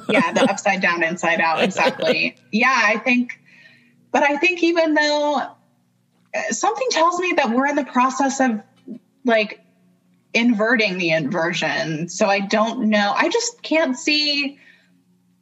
[0.10, 1.64] yeah, the upside down, inside out.
[1.64, 2.36] Exactly.
[2.52, 3.40] yeah, I think,
[4.12, 8.62] but I think even though uh, something tells me that we're in the process of
[9.24, 9.62] like
[10.34, 12.10] inverting the inversion.
[12.10, 13.14] So I don't know.
[13.16, 14.60] I just can't see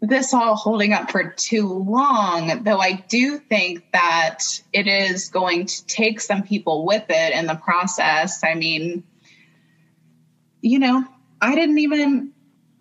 [0.01, 4.39] this all holding up for too long, though I do think that
[4.71, 8.43] it is going to take some people with it in the process.
[8.43, 9.03] I mean,
[10.61, 11.03] you know,
[11.41, 12.31] I didn't even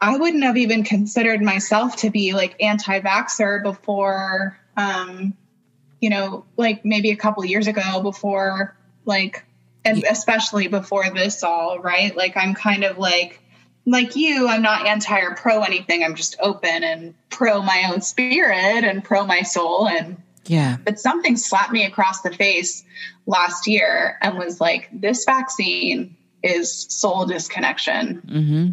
[0.00, 5.34] I wouldn't have even considered myself to be like anti-vaxxer before um
[6.00, 8.76] you know, like maybe a couple years ago before
[9.07, 9.44] like
[9.85, 12.16] and especially before this all, right?
[12.16, 13.41] Like I'm kind of like
[13.87, 16.03] like you, I'm not anti or pro anything.
[16.03, 20.16] I'm just open and pro my own spirit and pro my soul and
[20.47, 20.76] Yeah.
[20.82, 22.82] but something slapped me across the face
[23.26, 28.16] last year and was like this vaccine is soul disconnection.
[28.26, 28.70] hmm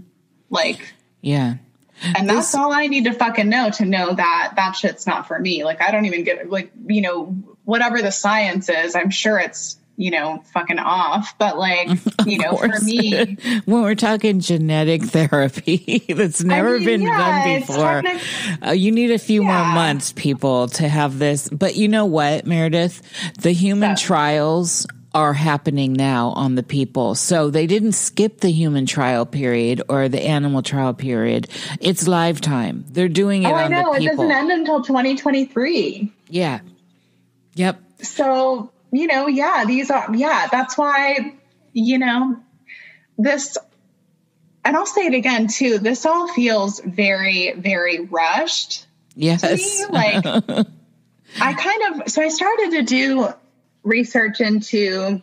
[0.49, 1.55] Like Yeah.
[2.03, 5.37] and that's all I need to fucking know to know that that shit's not for
[5.37, 5.63] me.
[5.63, 7.25] Like, I don't even get, like, you know,
[7.63, 11.37] whatever the science is, I'm sure it's, you know, fucking off.
[11.37, 11.89] But, like,
[12.25, 17.59] you know, for me, when we're talking genetic therapy that's never mean, been yeah, done
[17.59, 21.49] before, technic- uh, you need a few more months, people, to have this.
[21.49, 23.01] But you know what, Meredith?
[23.41, 27.15] The human So- trials are happening now on the people.
[27.15, 31.49] So they didn't skip the human trial period or the animal trial period.
[31.81, 32.85] It's lifetime.
[32.87, 36.11] They're doing it oh, I know, it doesn't end until 2023.
[36.29, 36.61] yeah.
[37.55, 37.81] Yep.
[38.01, 41.35] So, you know, yeah, these are, yeah, that's why,
[41.73, 42.37] you know,
[43.17, 43.57] this,
[44.63, 48.85] and I'll say it again too, this all feels very, very rushed.
[49.15, 49.43] Yes.
[49.43, 50.25] me, like
[51.39, 53.27] I kind of so I started to do
[53.83, 55.21] research into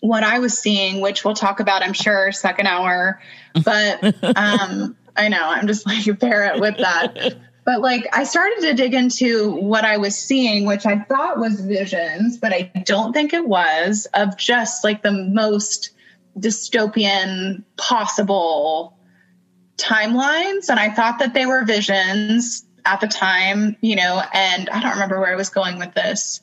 [0.00, 3.20] what I was seeing, which we'll talk about, I'm sure, second hour.
[3.64, 4.02] But
[4.36, 7.36] um, I know I'm just like bear it with that.
[7.64, 11.60] But like I started to dig into what I was seeing, which I thought was
[11.60, 15.90] visions, but I don't think it was, of just like the most
[16.38, 18.96] dystopian possible
[19.76, 24.80] timelines and I thought that they were visions at the time, you know, and I
[24.80, 26.40] don't remember where I was going with this.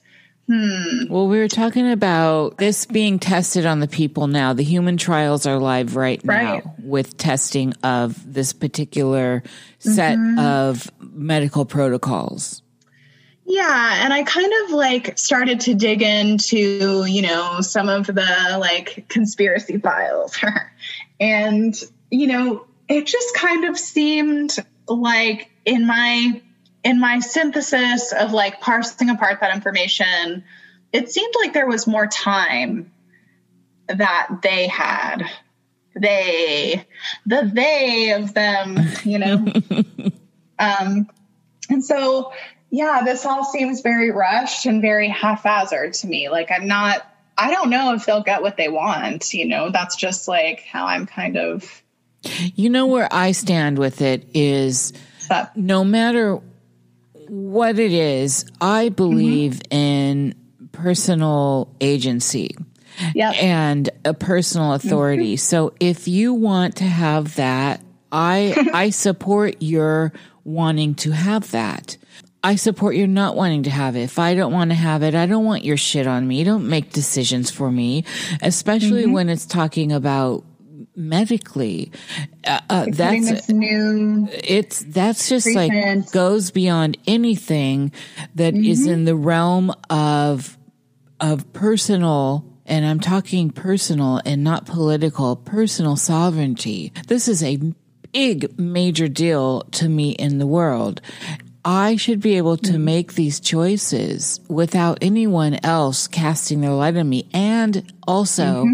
[0.50, 4.54] Well, we were talking about this being tested on the people now.
[4.54, 9.44] The human trials are live right now with testing of this particular
[9.78, 10.40] set Mm-hmm.
[10.40, 12.64] of medical protocols.
[13.46, 18.58] Yeah, and I kind of like started to dig into, you know, some of the
[18.60, 20.38] like conspiracy files.
[21.20, 21.76] and,
[22.12, 24.56] you know, it just kind of seemed
[24.88, 26.42] like in my
[26.84, 30.44] in my synthesis of like parsing apart that information,
[30.94, 32.92] it seemed like there was more time
[33.88, 35.24] that they had.
[35.96, 36.86] They,
[37.26, 39.34] the they of them, you know.
[40.60, 41.10] um,
[41.70, 42.32] and so,
[42.70, 46.30] yeah, this all seems very rushed and very haphazard to me.
[46.30, 47.06] Like, I'm not,
[47.38, 49.34] I don't know if they'll get what they want.
[49.34, 51.84] You know, that's just like how I'm kind of.
[52.24, 54.94] You know where I stand with it is
[55.30, 56.42] But no matter
[57.30, 60.36] what it is, I believe in
[60.72, 62.56] personal agency.
[63.16, 63.36] Yep.
[63.42, 65.38] and a personal authority.
[65.38, 70.12] So if you want to have that, I I support your
[70.44, 71.96] wanting to have that.
[72.44, 74.02] I support your not wanting to have it.
[74.02, 76.44] If I don't want to have it, I don't want your shit on me.
[76.44, 78.04] Don't make decisions for me,
[78.42, 79.14] especially Mm-hmm.
[79.14, 80.44] when it's talking about
[81.00, 81.92] medically.
[82.46, 85.72] Uh, uh, that's this new it's that's just like
[86.12, 87.92] goes beyond anything
[88.36, 88.92] that is Mm-hmm.
[88.92, 90.58] in the realm of
[91.20, 96.94] of personal and I'm talking personal and not political, personal sovereignty.
[97.08, 97.58] This is a
[98.14, 101.02] big major deal to me in the world.
[101.66, 107.10] I should be able to make these choices without anyone else casting their light on
[107.10, 107.28] me.
[107.34, 108.66] And also,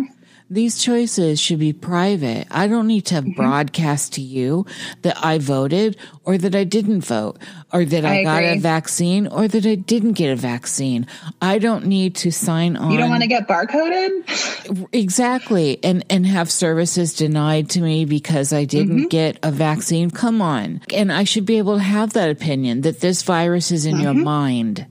[0.49, 2.45] these choices should be private.
[2.51, 4.65] I don't need to broadcast to you
[5.01, 7.39] that I voted or that I didn't vote
[7.73, 11.07] or that I, I got a vaccine or that I didn't get a vaccine.
[11.41, 12.91] I don't need to sign on.
[12.91, 14.87] you don't want to get barcoded?
[14.93, 15.83] Exactly.
[15.83, 19.07] And and have services denied to me because I didn't Mm-hmm.
[19.07, 20.11] get a vaccine.
[20.11, 20.81] Come on.
[20.93, 24.13] And I should be able to have that opinion that this virus is in your
[24.13, 24.85] mind.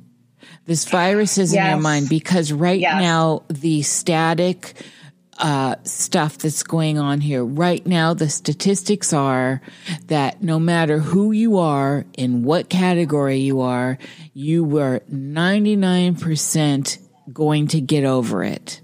[0.66, 1.82] This virus is in your Mm-hmm.
[1.82, 3.00] Mind because right Yes.
[3.00, 4.74] now the static
[5.39, 9.61] uh, stuff that's going on here right now, the statistics are
[10.07, 13.99] that no matter who you are, in what category you are,
[14.32, 16.99] you were 99%
[17.32, 18.80] going to get over it.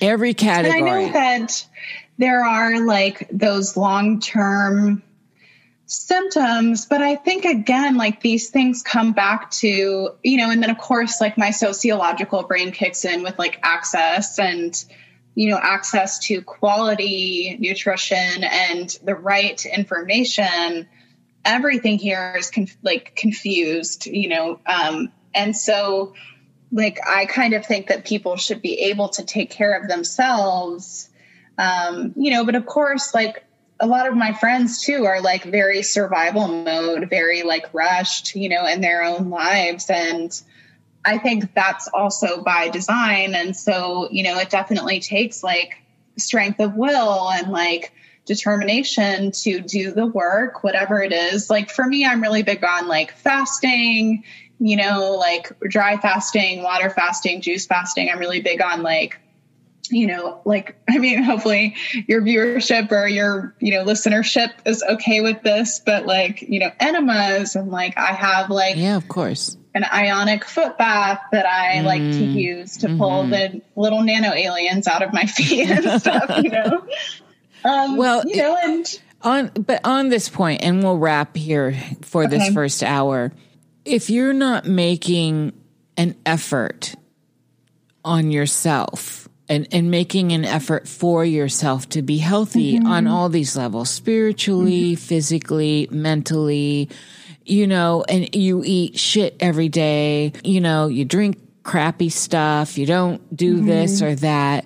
[0.00, 0.48] Every Mm-hmm.
[0.48, 1.06] And I category.
[1.06, 1.66] know that
[2.18, 5.02] there are like those long term
[5.86, 10.70] symptoms, but I think again, like these things come back to, you know, and then
[10.70, 14.84] of course, like my sociological brain kicks in with like access and,
[15.36, 20.88] you know, access to quality nutrition and the right information.
[21.44, 26.14] Everything here is conf- like confused, you know, um, and so
[26.72, 31.08] like I kind of think that people should be able to take care of themselves.
[31.58, 33.45] Um, you know, but of course, like
[33.80, 38.48] a lot of my friends too are like very survival mode, very like rushed, you
[38.48, 39.90] know, in their own lives.
[39.90, 40.30] And
[41.04, 43.34] I think that's also by design.
[43.34, 45.76] And so, you know, it definitely takes like
[46.16, 47.92] strength of will and like
[48.24, 51.50] determination to do the work, whatever it is.
[51.50, 54.24] Like for me, I'm really big on like fasting,
[54.58, 58.10] you know, like dry fasting, water fasting, juice fasting.
[58.10, 59.20] I'm really big on like,
[59.90, 61.76] you know, like, I mean, hopefully
[62.06, 66.70] your viewership or your, you know, listenership is okay with this, but like, you know,
[66.80, 69.56] enemas and like I have like yeah, of course.
[69.74, 74.86] an ionic foot bath that I like to use to pull the little nano aliens
[74.86, 76.86] out of my feet and stuff, you know.
[77.64, 82.28] Um, Well, you know, and On but on this point, and we'll wrap here for
[82.28, 83.32] this first hour.
[83.84, 85.52] If you're not making
[85.96, 86.94] an effort
[88.04, 92.86] on yourself and, and making an effort for yourself to be healthy mm-hmm.
[92.86, 95.00] on all these levels, spiritually, mm-hmm.
[95.00, 96.88] physically, mentally,
[97.44, 102.86] you know, and you eat shit every day, you know, you drink crappy stuff, you
[102.86, 103.66] don't do mm-hmm.
[103.66, 104.64] this or that,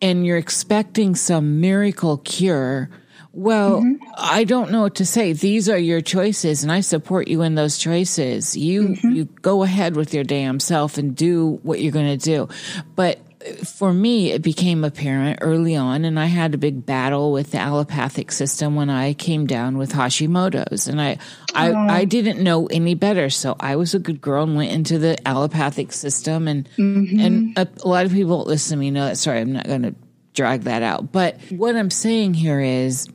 [0.00, 2.90] and you're expecting some miracle cure.
[3.32, 3.84] Well,
[4.16, 5.34] I don't know what to say.
[5.34, 8.56] These are your choices and I support you in those choices.
[8.56, 12.48] You you go ahead with your damn self and do what you're going to do.
[12.94, 13.18] But
[13.64, 17.58] for me, it became apparent early on, and I had a big battle with the
[17.58, 21.18] allopathic system when I came down with Hashimoto's, and I,
[21.54, 24.98] I, I didn't know any better, so I was a good girl and went into
[24.98, 27.20] the allopathic system, and mm-hmm.
[27.20, 28.90] and a, a lot of people listen to me.
[28.90, 29.16] Know that.
[29.16, 29.94] Sorry, I'm not going to
[30.34, 33.08] drag that out, but what I'm saying here is,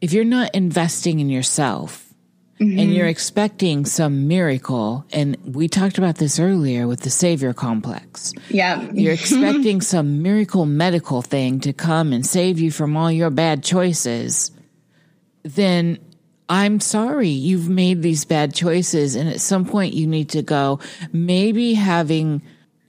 [0.00, 2.05] if you're not investing in yourself
[2.58, 3.10] and you're mm-hmm.
[3.10, 8.32] expecting some miracle, and we talked about this earlier with the savior complex.
[8.48, 13.30] yeah, You're expecting some miracle medical thing to come and save you from all your
[13.30, 14.52] bad choices,
[15.42, 15.98] then
[16.48, 19.16] I'm sorry you've made these bad choices.
[19.16, 20.80] And at some point, you need to go,
[21.12, 22.40] maybe having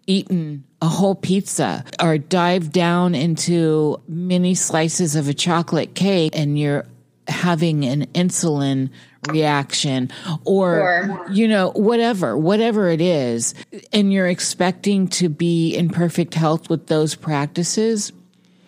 [0.05, 6.57] eaten a whole pizza or dive down into many slices of a chocolate cake and
[6.57, 6.85] you're
[7.27, 8.89] having an insulin
[9.27, 10.09] reaction
[10.45, 13.53] or, Or- you know whatever whatever it is
[13.93, 18.11] and you're expecting to be in perfect health with those practices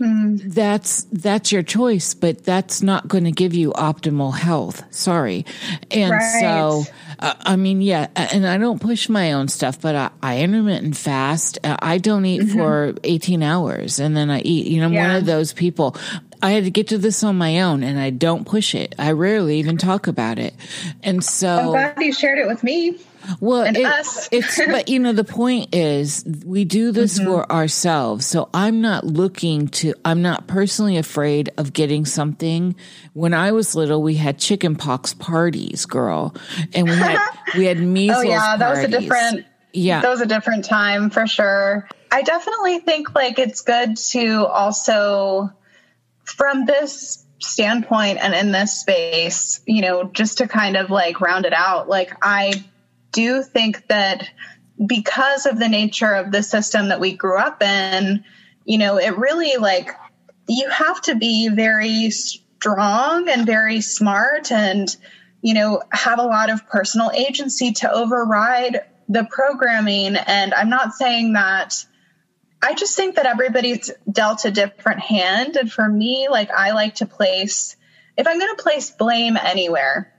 [0.02, 4.81] that's that's your choice but that's not going to give you optimal health.
[4.95, 5.45] Sorry.
[5.91, 6.40] And Right.
[6.40, 6.84] so
[7.19, 10.95] uh, i mean yeah and i don't push my own stuff but i, I intermittent
[10.95, 11.60] fast.
[11.65, 15.03] Uh, i don't eat for 18 hours and then i eat you know i'm one
[15.10, 15.18] Mm-hmm.
[15.18, 15.98] Of those people
[16.41, 18.95] I had to get to this on my own and I don't push it.
[18.98, 20.53] I rarely even talk about it.
[21.03, 22.98] And so I'm glad you shared it with me.
[23.41, 24.30] Well, and it- us.
[24.32, 27.28] it's but you know the point is we do this Mm-hmm.
[27.30, 28.26] for ourselves.
[28.26, 29.94] So I'm not looking to.
[30.06, 32.76] I'm not personally afraid of getting something.
[33.14, 36.34] When I was little, we had chicken pox parties, girl,
[36.74, 37.20] and we had
[37.57, 38.24] we had measles.
[38.26, 39.45] Oh yeah, that was a different.
[39.74, 40.02] Yeah.
[40.02, 41.88] that was a different time for sure.
[42.11, 45.52] I definitely think like it's good to also,
[46.32, 51.46] from this standpoint and in this space, you know, just to kind of like round
[51.46, 51.88] it out.
[51.88, 52.64] Like I
[53.12, 54.30] do think that
[54.86, 58.24] because of the nature of the system that we grew up in,
[58.66, 59.92] you know, it really like
[60.48, 64.96] you have to be very strong and very smart and
[65.42, 70.94] you know have a lot of personal agency to override the programming and i'm not
[70.94, 71.86] saying that
[72.61, 76.95] i just think that everybody's dealt a different hand and for me like i like
[76.95, 77.76] to place
[78.18, 80.14] if i'm going to place blame anywhere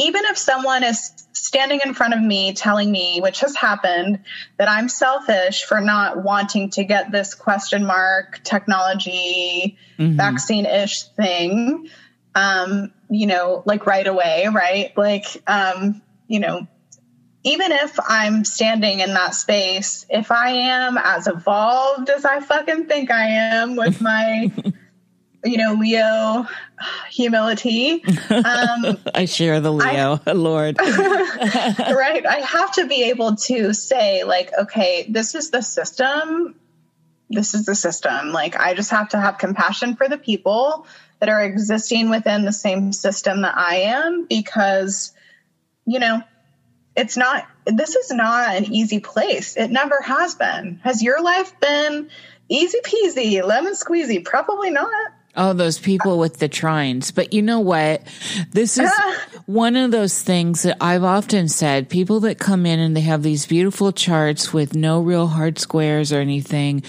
[0.00, 4.20] even if someone is standing in front of me telling me, which has happened,
[4.56, 11.90] that I'm selfish for not wanting to get this question mark technology vaccine ish thing,
[12.34, 14.96] um, you know, like right away, right?
[14.96, 16.66] Like, um, you know,
[17.42, 22.86] even if I'm standing in that space, if I am as evolved as I fucking
[22.86, 24.52] think I am with my,
[25.44, 26.46] you know, Leo
[27.10, 30.78] humility, um, I share the Leo, Lord.
[30.78, 32.26] right?
[32.26, 36.56] I have to be able to say, like, okay, this is the system.
[37.30, 38.32] This is the system.
[38.32, 40.86] Like, I just have to have compassion for the people
[41.20, 45.12] that are existing within the same system that I am because,
[45.86, 46.22] you know,
[46.96, 49.56] it's not, this is not an easy place.
[49.56, 50.80] It never has been.
[50.82, 52.10] Has your life been
[52.48, 54.24] easy peasy, lemon squeezy?
[54.24, 55.12] Probably not.
[55.36, 57.14] Oh, those people with the trines.
[57.14, 58.02] But you know what?
[58.50, 58.90] This is
[59.46, 61.88] one of those things that I've often said.
[61.88, 66.12] People that come in and they have these beautiful charts with no real hard squares
[66.12, 66.82] or anything.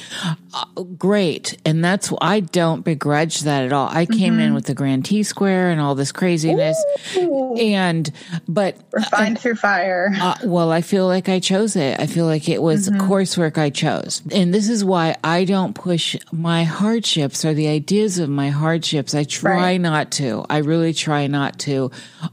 [0.54, 0.66] uh,
[0.98, 1.58] great.
[1.66, 3.88] And that's, I don't begrudge that at all.
[3.92, 6.84] I came in with the grand T square and all this craziness.
[7.16, 8.12] And,
[8.48, 10.10] but Refined through fire.
[10.20, 12.00] uh, well, I feel like I chose it.
[12.00, 14.22] I feel like it was coursework I chose.
[14.32, 19.14] And this is why I don't push my hardships or the ideas of my hardships.
[19.14, 19.82] I try Right.
[19.82, 20.46] not to.
[20.50, 21.92] I really try not to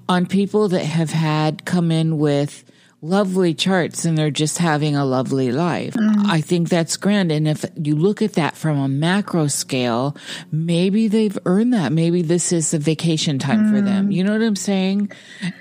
[0.09, 2.65] on people that have had come in with
[3.01, 5.95] lovely charts and they're just having a lovely life.
[5.95, 6.27] Mm.
[6.27, 7.31] I think that's grand.
[7.31, 10.17] And if you look at that from a macro scale,
[10.51, 11.93] maybe they've earned that.
[11.93, 14.09] Maybe this is the vacation time for them.
[14.09, 14.15] Mm.
[14.15, 15.13] You know what I'm saying?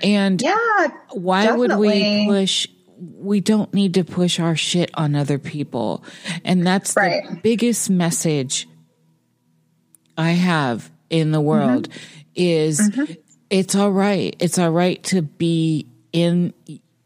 [0.02, 0.88] And yeah.
[1.12, 2.66] why would we push
[3.00, 6.02] we don't need to push our shit on other people
[6.44, 8.66] and that's the biggest message
[10.18, 12.30] i have in the world mm-hmm.
[12.34, 13.12] is mm-hmm.
[13.50, 14.36] it's all right.
[14.38, 16.52] It's all right to be in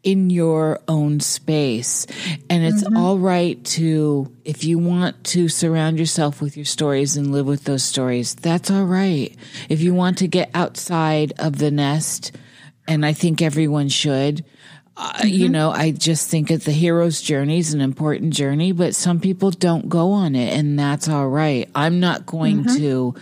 [0.03, 2.05] in your own space.
[2.49, 2.97] And it's mm-hmm.
[2.97, 7.63] all right to if you want to surround yourself with your stories and live with
[7.63, 9.35] those stories that's all right.
[9.69, 12.35] If you want to get outside of the nest
[12.87, 14.43] and i think everyone should
[14.97, 18.93] uh, you know i just think that the hero's journey is an important journey but
[18.93, 23.13] some people don't go on it and that's all right i'm not going to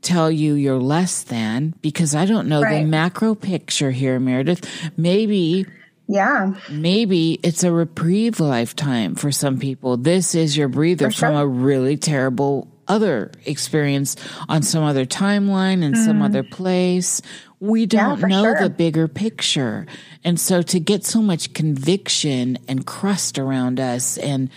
[0.00, 5.66] tell you you're less than because i don't know the macro picture here meredith maybe
[6.06, 6.54] Yeah.
[6.70, 9.98] maybe it's a reprieve lifetime for some people.
[9.98, 11.28] This is your breather sure.
[11.28, 14.16] from a really terrible other experience
[14.48, 17.20] on some other timeline and some other place.
[17.60, 18.20] We don't Mm.
[18.20, 18.60] for know sure.
[18.62, 19.86] the bigger picture.
[20.24, 24.50] And so to get so much conviction and crust around us and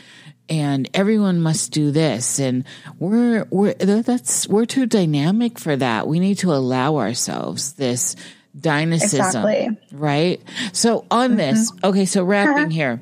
[0.49, 2.65] and everyone must do this and
[2.99, 6.07] we're we're that's we're too dynamic for that.
[6.07, 8.15] We need to allow ourselves this
[8.59, 9.77] dynastism Exactly.
[9.93, 10.41] right?
[10.73, 13.01] So on this, okay, so wrapping here.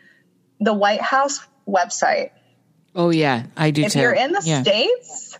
[0.60, 2.30] the White House website.
[2.94, 4.00] Oh yeah, I do If too.
[4.00, 4.62] you're in the yeah.
[4.62, 5.38] states,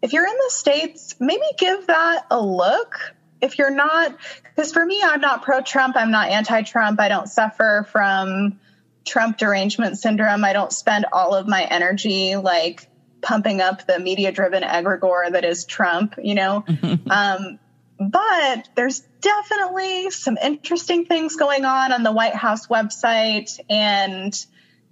[0.00, 3.14] if you're in the states, maybe give that a look.
[3.40, 7.08] If you're not, because for me, I'm not pro Trump, I'm not anti Trump, I
[7.08, 8.60] don't suffer from
[9.04, 10.44] Trump derangement syndrome.
[10.44, 12.88] I don't spend all of my energy like
[13.22, 16.64] pumping up the media driven egregore that is Trump, you know.
[17.10, 17.58] um,
[17.98, 23.58] but there's definitely some interesting things going on on the White House website.
[23.70, 24.34] And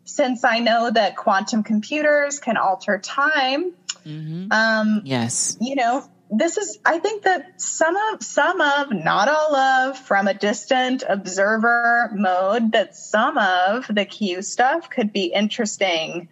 [0.05, 3.73] since I know that quantum computers can alter time,
[4.07, 4.51] Mm-hmm.
[4.51, 5.59] um, Yes.
[5.61, 10.27] you know, this is I think that some of some of, not all of, from
[10.29, 16.29] a distant observer mode, that some of the Q stuff could be interesting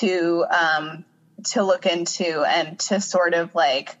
[0.00, 1.04] to um
[1.46, 3.96] to look into and to sort of like,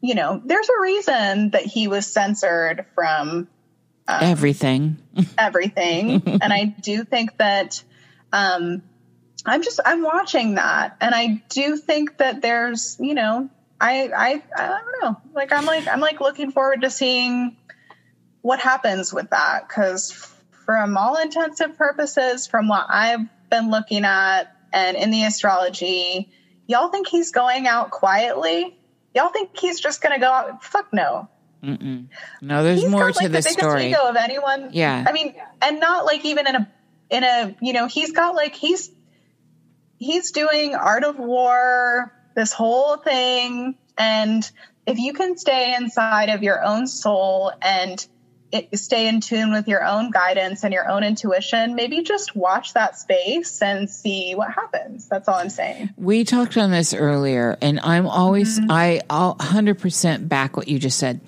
[0.00, 3.48] you know, there's a reason that he was censored from
[4.08, 4.98] Everything.
[5.38, 6.22] everything.
[6.26, 7.82] and I do think that
[8.32, 8.82] um,
[9.46, 13.48] I'm just I'm watching that, and I do think that there's you know
[13.80, 17.56] I I I don't know like I'm like I'm like looking forward to seeing
[18.42, 20.12] what happens with that because
[20.64, 26.30] from all intensive purposes, from what I've been looking at and in the astrology,
[26.70, 28.78] y'all think he's going out quietly.
[29.14, 30.62] Y'all think he's just going to go out?
[30.62, 31.28] Fuck no.
[31.64, 32.06] Mm-mm.
[32.40, 33.88] No, there's He's more got, to like, the biggest story.
[33.88, 34.70] ego of anyone.
[34.72, 35.04] Yeah.
[35.06, 36.72] I mean, and not like even in a
[37.10, 38.90] in a you know he's got like he's
[39.98, 44.50] he's doing art of war this whole thing and
[44.86, 48.06] if you can stay inside of your own soul and
[48.74, 52.98] stay in tune with your own guidance and your own intuition maybe just watch that
[52.98, 57.80] space and see what happens that's all i'm saying We talked on this earlier, and
[57.80, 58.70] I'm always Mm-hmm.
[58.70, 61.20] I I'll 100% back what you just said.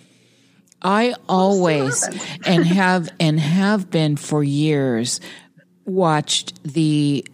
[0.80, 2.08] I always
[2.44, 5.20] and have and have been for years
[5.84, 7.24] watched the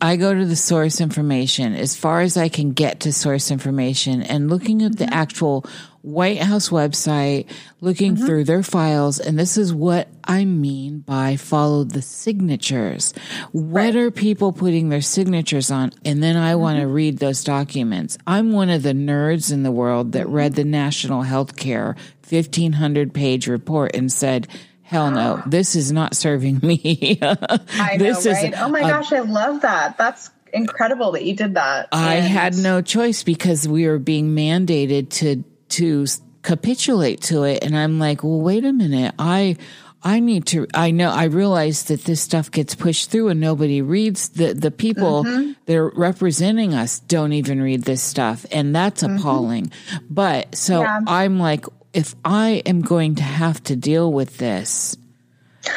[0.00, 4.22] I go to the source information as far as I can get to source information
[4.22, 5.14] and looking at the mm-hmm.
[5.14, 5.66] actual
[6.02, 7.50] White House website,
[7.80, 8.24] looking mm-hmm.
[8.24, 13.12] through their files, and this is what I mean by follow the signatures.
[13.52, 15.92] What are people putting their signatures on?
[16.04, 16.92] And then I want to mm-hmm.
[16.92, 18.16] read those documents.
[18.26, 21.96] I'm one of the nerds in the world that read the National Healthcare
[22.30, 24.48] 1500 page report and said,
[24.88, 27.18] Hell no, this is not serving me.
[27.22, 31.54] i know this right oh my gosh i love that that's incredible that you did
[31.54, 36.06] that I And- had no choice because we were being mandated to to
[36.42, 39.56] capitulate to it, and I'm like, well, wait a minute, I.
[40.00, 40.68] I need to.
[40.74, 41.10] I know.
[41.10, 44.28] I realize that this stuff gets pushed through and nobody reads.
[44.28, 45.54] The the people mm-hmm.
[45.66, 49.16] that are representing us don't even read this stuff, and that's mm-hmm.
[49.16, 49.72] appalling.
[50.08, 51.00] But so Yeah.
[51.04, 54.96] I'm like, if I am going to have to deal with this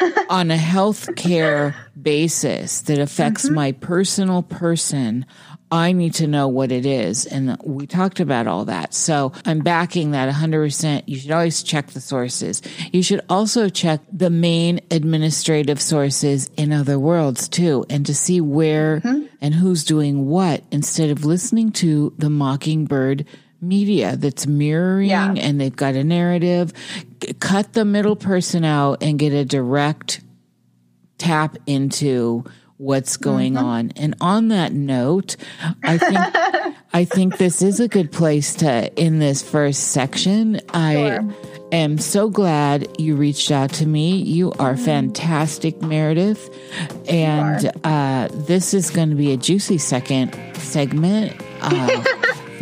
[0.30, 3.54] on a health care basis that affects mm-hmm.
[3.54, 5.26] my personal person,
[5.72, 7.24] I need to know what it is.
[7.24, 8.92] And we talked about all that.
[8.92, 11.04] So I'm backing that 100%.
[11.06, 12.60] You should always check the sources.
[12.92, 18.42] You should also check the main administrative sources in other worlds too, and to see
[18.42, 19.24] where mm-hmm.
[19.40, 23.26] and who's doing what instead of listening to the mockingbird
[23.62, 25.32] media that's mirroring Yeah.
[25.36, 26.72] and they've got a narrative.
[27.40, 30.20] Cut the middle person out and get a direct
[31.18, 32.44] tap into
[32.78, 33.92] what's going on.
[33.96, 35.36] And on that note,
[35.84, 36.18] I think
[36.92, 40.60] I think this is a good place to in this first section.
[40.74, 41.20] I
[41.70, 44.16] am so glad you reached out to me.
[44.16, 46.50] You are fantastic, Meredith.
[47.08, 51.40] And uh, this is going to be a juicy second segment.
[51.64, 52.02] Uh,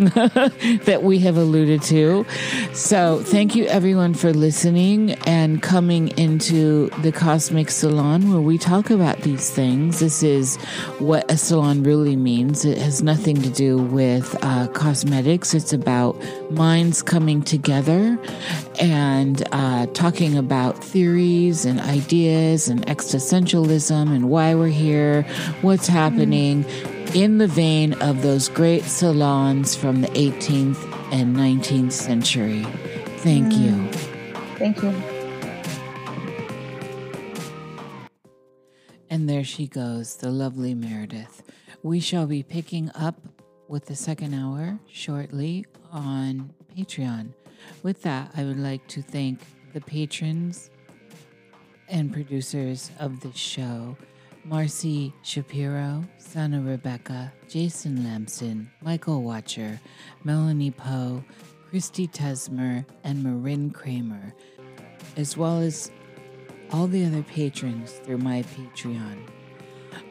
[0.85, 2.25] that we have alluded to.
[2.73, 8.89] So, thank you everyone for listening and coming into the Cosmic Salon where we talk
[8.89, 10.01] about these things.
[10.01, 10.57] This is
[10.99, 12.65] what a salon really means.
[12.65, 16.17] It has nothing to do with uh, cosmetics, it's about
[16.51, 18.19] minds coming together
[18.81, 25.25] and uh, talking about theories and ideas and existentialism and why we're here,
[25.61, 26.65] what's happening
[27.15, 30.79] in the vein of those great salons from the 18th
[31.13, 32.65] and 19th century.
[33.19, 33.61] Thank mm.
[33.61, 33.93] you.
[34.57, 34.95] thank you
[39.11, 41.43] And there she goes, the lovely Meredith.
[41.83, 43.17] We shall be picking up
[43.67, 47.35] with the second hour shortly on Patreon.
[47.83, 49.41] With that, I would like to thank
[49.73, 50.71] the patrons
[51.89, 53.97] and producers of this show
[54.45, 59.79] Marcey Shapiro, Sannah Rebecka, Jason Lambson, Michael Watcher,
[60.25, 61.23] Melanie Poe,
[61.69, 64.35] Christy Tesmer, and Marin Kramer,
[65.17, 65.91] as well as
[66.73, 69.27] all the other patrons through my Patreon.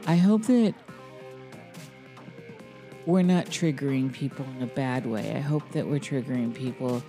[0.05, 0.75] I hope that
[3.05, 5.33] we're not triggering people in a bad way.
[5.35, 7.01] I hope that we're triggering people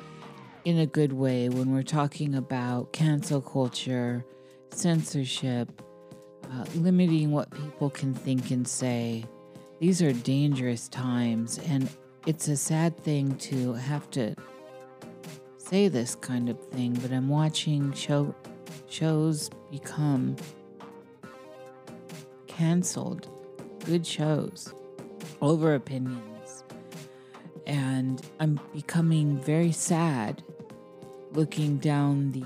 [0.64, 4.24] in a good way when we're talking about cancel culture,
[4.70, 5.82] censorship,
[6.52, 9.24] uh, limiting what people can think and say,
[9.78, 11.88] these are dangerous times, and
[12.26, 14.34] it's a sad thing to have to
[15.56, 18.34] say this kind of thing, but I'm watching show
[18.88, 20.36] shows become
[22.48, 23.28] canceled,
[23.84, 24.74] good shows,
[25.40, 26.64] over opinions.
[27.66, 30.42] And I'm becoming very sad
[31.32, 32.44] looking down the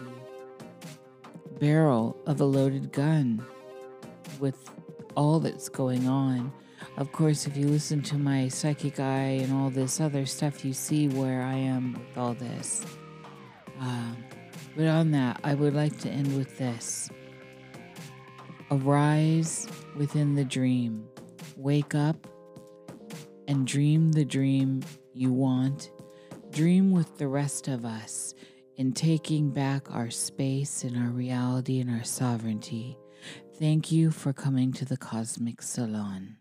[1.59, 3.45] barrel of a loaded gun
[4.41, 4.71] with
[5.17, 6.53] all that's going on.
[6.97, 10.73] Of course, if you listen to my psychic eye and all this other stuff, you
[10.73, 12.85] see where I am with all this.
[13.81, 14.25] Um,
[14.77, 17.11] but on that, I would like to end with this
[18.71, 21.07] Arise within the dream,
[21.57, 22.27] wake up
[23.47, 24.83] and dream the dream
[25.13, 25.91] you want.
[26.51, 28.35] Dream with the rest of us
[28.77, 32.97] in taking back our space and our reality and our sovereignty.
[33.59, 36.39] Thank you for coming to the Cosmic Salon.